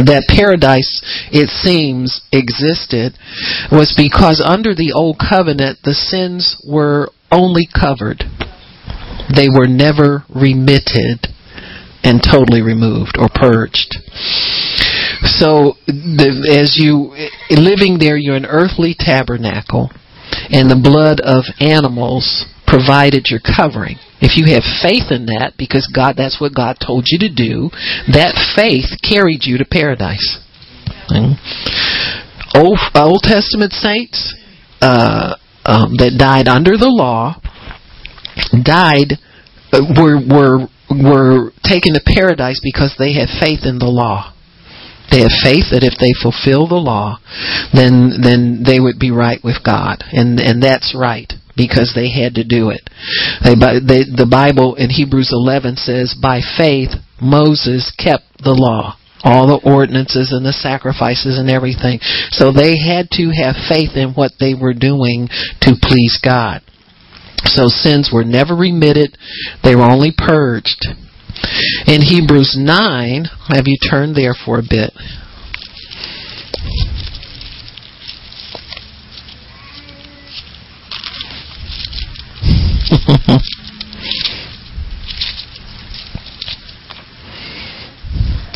[0.02, 3.18] that paradise, it seems, existed
[3.72, 8.24] was because under the old covenant, the sins were only covered.
[9.34, 11.34] They were never remitted
[12.04, 13.96] and totally removed or purged.
[15.24, 17.16] So, the, as you
[17.50, 19.90] living there, you're an earthly tabernacle,
[20.52, 23.98] and the blood of animals provided your covering.
[24.24, 27.68] If you have faith in that, because God, that's what God told you to do,
[28.08, 30.40] that faith carried you to paradise.
[32.56, 34.34] Old, Old Testament saints,
[34.80, 37.40] uh, um, that died under the law
[38.64, 39.20] died
[39.72, 44.34] uh, were were were taken to paradise because they had faith in the law.
[45.12, 47.20] They have faith that if they fulfill the law,
[47.74, 52.36] then then they would be right with God, and and that's right because they had
[52.36, 52.82] to do it.
[53.44, 56.92] They, they, the Bible in Hebrews 11 says, "By faith
[57.22, 62.00] Moses kept the law." all the ordinances and the sacrifices and everything.
[62.32, 65.30] So they had to have faith in what they were doing
[65.62, 66.60] to please God.
[67.46, 69.18] So sins were never remitted,
[69.64, 70.86] they were only purged.
[71.88, 74.92] In Hebrews 9, have you turned there for a bit?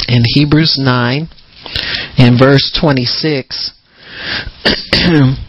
[0.08, 1.30] In Hebrews 9
[2.18, 3.72] in verse 26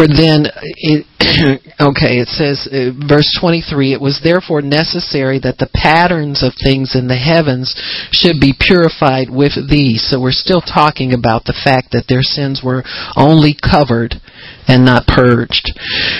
[0.00, 0.46] For then,
[0.80, 1.04] it,
[1.80, 6.96] okay, it says, uh, verse 23, it was therefore necessary that the patterns of things
[6.96, 7.74] in the heavens
[8.10, 10.08] should be purified with these.
[10.08, 12.84] So we're still talking about the fact that their sins were
[13.16, 14.22] only covered
[14.70, 15.74] and not purged.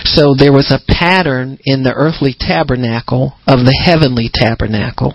[0.04, 5.14] So there was a pattern in the earthly tabernacle of the heavenly tabernacle.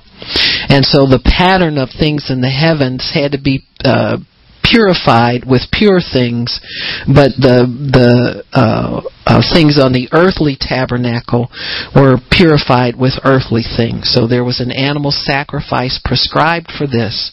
[0.71, 4.17] And so the pattern of things in the heavens had to be uh,
[4.63, 6.59] purified with pure things,
[7.05, 11.49] but the the uh, uh, things on the earthly tabernacle
[11.95, 14.09] were purified with earthly things.
[14.09, 17.31] So there was an animal sacrifice prescribed for this.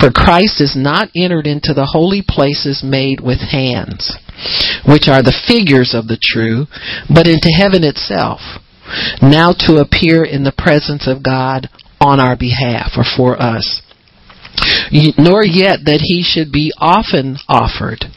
[0.00, 4.16] For Christ is not entered into the holy places made with hands,
[4.86, 6.66] which are the figures of the true,
[7.08, 8.40] but into heaven itself,
[9.20, 11.68] now to appear in the presence of God
[12.00, 13.82] on our behalf or for us.
[15.16, 18.12] Nor yet that he should be often offered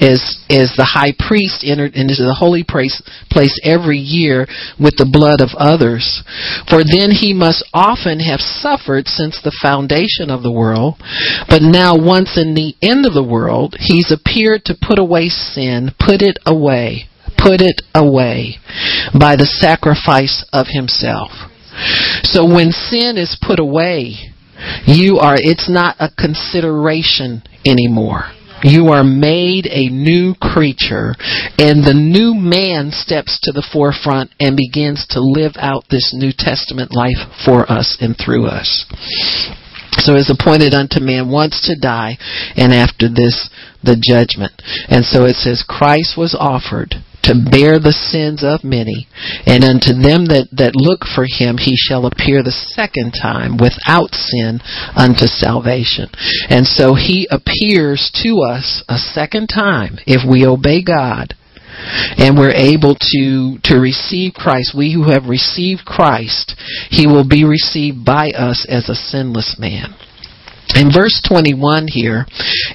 [0.00, 4.46] as as the high priest entered into the holy place, place every year
[4.78, 6.22] with the blood of others.
[6.68, 10.96] For then he must often have suffered since the foundation of the world.
[11.48, 15.90] But now once in the end of the world, he's appeared to put away sin,
[15.98, 18.58] put it away, put it away
[19.12, 21.30] by the sacrifice of himself.
[22.24, 24.34] So when sin is put away,
[24.86, 28.32] you are, it's not a consideration anymore.
[28.62, 31.14] You are made a new creature,
[31.58, 36.32] and the new man steps to the forefront and begins to live out this New
[36.36, 38.84] Testament life for us and through us.
[39.98, 42.18] So it is appointed unto man once to die,
[42.56, 43.48] and after this
[43.82, 44.52] the judgment.
[44.88, 46.94] And so it says Christ was offered
[47.28, 49.06] to bear the sins of many,
[49.44, 54.16] and unto them that, that look for him he shall appear the second time without
[54.16, 54.64] sin
[54.96, 56.08] unto salvation.
[56.48, 61.36] And so he appears to us a second time if we obey God
[62.18, 66.56] and we're able to to receive Christ, we who have received Christ,
[66.90, 69.94] he will be received by us as a sinless man.
[70.74, 72.26] In verse 21 here,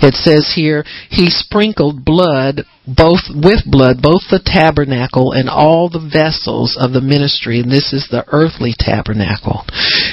[0.02, 6.02] it says here, He sprinkled blood, both with blood, both the tabernacle and all the
[6.02, 9.64] vessels of the ministry, and this is the earthly tabernacle.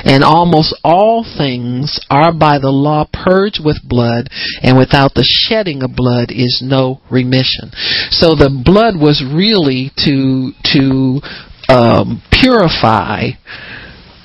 [0.04, 4.28] And almost all things are by the law purged with blood,
[4.62, 7.72] and without the shedding of blood is no remission.
[8.10, 11.20] So the blood was really to, to,
[11.72, 13.30] um, purify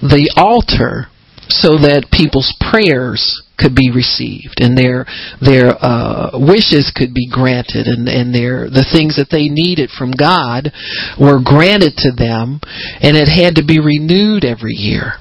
[0.01, 1.07] the altar
[1.49, 5.07] so that people's prayers could be received and their
[5.39, 10.11] their uh, wishes could be granted and and their the things that they needed from
[10.11, 10.71] God
[11.19, 12.59] were granted to them
[12.99, 15.13] and it had to be renewed every year.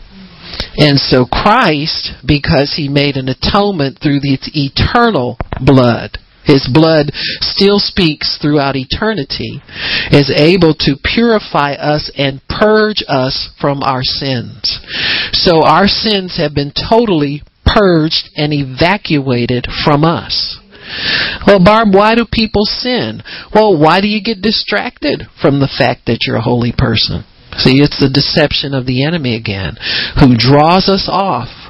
[0.76, 7.78] And so Christ, because he made an atonement through the eternal blood, his blood still
[7.78, 9.62] speaks throughout eternity,
[10.12, 14.80] is able to purify us and purge us from our sins.
[15.32, 20.60] So our sins have been totally purged and evacuated from us.
[21.46, 23.22] Well, Barb, why do people sin?
[23.54, 27.24] Well, why do you get distracted from the fact that you're a holy person?
[27.56, 29.76] See, it's the deception of the enemy again,
[30.20, 31.63] who draws us off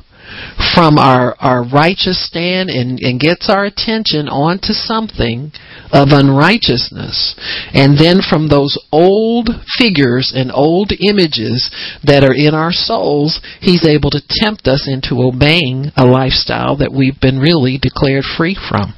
[0.75, 5.53] from our, our righteous stand and, and gets our attention onto something
[5.93, 7.39] of unrighteousness.
[7.73, 11.71] And then from those old figures and old images
[12.03, 16.93] that are in our souls, he's able to tempt us into obeying a lifestyle that
[16.93, 18.95] we've been really declared free from.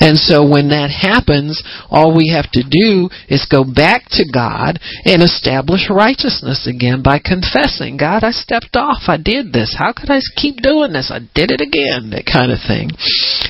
[0.00, 4.78] And so when that happens, all we have to do is go back to God
[5.04, 9.08] and establish righteousness again by confessing, God, I stepped off.
[9.08, 9.76] I did this.
[9.78, 11.10] How could I keep doing this?
[11.12, 12.10] I did it again.
[12.10, 12.90] That kind of thing.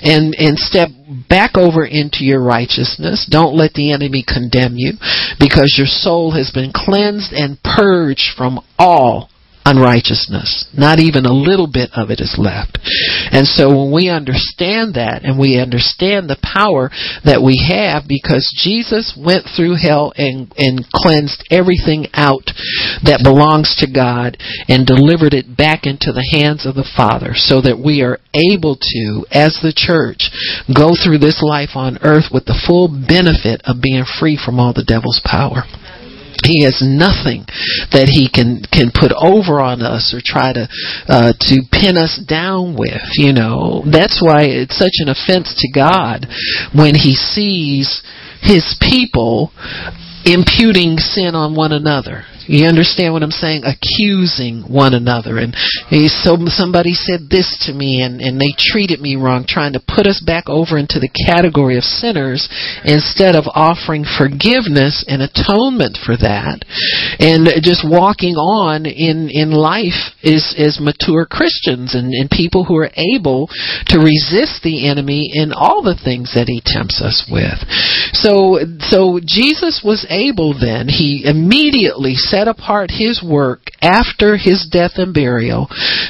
[0.02, 0.90] And, and step
[1.28, 3.26] back over into your righteousness.
[3.30, 4.94] Don't let the enemy condemn you
[5.38, 9.30] because your soul has been cleansed and purged from all
[9.66, 10.70] unrighteousness.
[10.78, 12.78] Not even a little bit of it is left.
[13.34, 16.94] And so when we understand that and we understand the power
[17.26, 22.46] that we have because Jesus went through hell and, and cleansed everything out
[23.02, 24.38] that belongs to God
[24.70, 28.78] and delivered it back into the hands of the Father so that we are able
[28.78, 30.30] to, as the church,
[30.70, 34.70] go through this life on earth with the full benefit of being free from all
[34.70, 35.66] the devil's power.
[36.44, 37.46] He has nothing
[37.92, 40.68] that he can can put over on us or try to
[41.08, 43.02] uh, to pin us down with.
[43.14, 46.26] You know that's why it's such an offense to God
[46.74, 48.02] when He sees
[48.40, 49.52] His people
[50.24, 52.24] imputing sin on one another.
[52.48, 53.62] You understand what I'm saying?
[53.66, 55.38] Accusing one another.
[55.38, 55.54] And
[55.90, 59.82] eh, so somebody said this to me and, and they treated me wrong, trying to
[59.82, 62.46] put us back over into the category of sinners
[62.84, 66.62] instead of offering forgiveness and atonement for that.
[67.18, 72.76] And just walking on in, in life is, as mature Christians and, and people who
[72.78, 73.50] are able
[73.90, 77.58] to resist the enemy in all the things that he tempts us with.
[78.14, 84.68] So, so Jesus was able then, he immediately said set apart his work after his
[84.70, 85.68] death and burial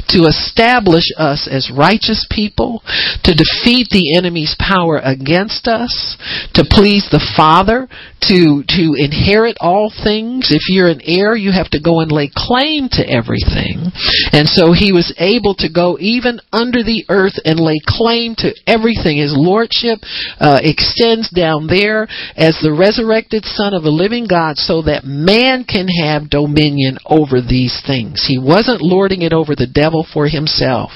[0.08, 2.82] to establish us as righteous people,
[3.22, 6.16] to defeat the enemy's power against us,
[6.54, 7.86] to please the Father,
[8.26, 10.50] to, to inherit all things.
[10.50, 13.94] If you're an heir, you have to go and lay claim to everything.
[14.32, 18.50] And so he was able to go even under the earth and lay claim to
[18.66, 19.18] everything.
[19.18, 20.02] His lordship
[20.40, 25.62] uh, extends down there as the resurrected Son of a living God so that man
[25.62, 25.86] can
[26.16, 28.24] have dominion over these things.
[28.26, 30.90] He wasn't lording it over the devil for himself.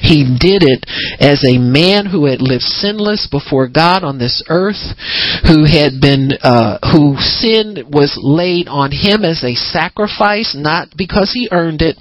[0.00, 0.86] He did it
[1.18, 4.94] as a man who had lived sinless before God on this earth,
[5.46, 11.32] who had been uh, who sin was laid on him as a sacrifice, not because
[11.34, 11.98] he earned it,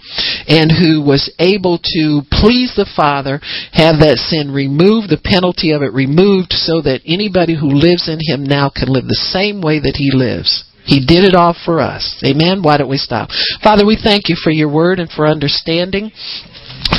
[0.48, 3.40] and who was able to please the Father,
[3.74, 8.20] have that sin removed, the penalty of it removed, so that anybody who lives in
[8.22, 10.66] him now can live the same way that he lives.
[10.86, 12.22] He did it all for us.
[12.26, 12.62] Amen.
[12.62, 13.30] Why don't we stop?
[13.64, 16.12] Father, we thank you for your word and for understanding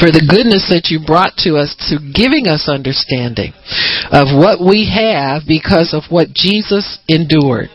[0.01, 3.53] for the goodness that you brought to us to giving us understanding
[4.11, 7.71] of what we have because of what Jesus endured.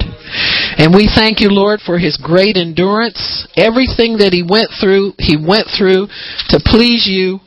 [0.78, 3.47] And we thank you, Lord, for his great endurance.
[3.55, 6.10] Everything that he went through, he went through
[6.49, 7.40] to please you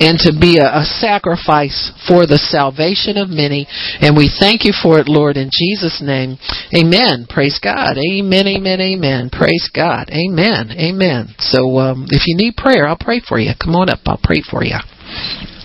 [0.00, 3.66] and to be a, a, sacrifice for the salvation of many.
[4.00, 6.38] And we thank you for it, Lord, in Jesus' name.
[6.74, 7.26] Amen.
[7.28, 7.98] Praise God.
[7.98, 9.30] Amen, amen, amen.
[9.30, 10.10] Praise God.
[10.10, 11.34] Amen, amen.
[11.38, 13.52] So um, if you need prayer, I'll pray for you.
[13.60, 14.00] Come on up.
[14.06, 14.78] I'll pray for you.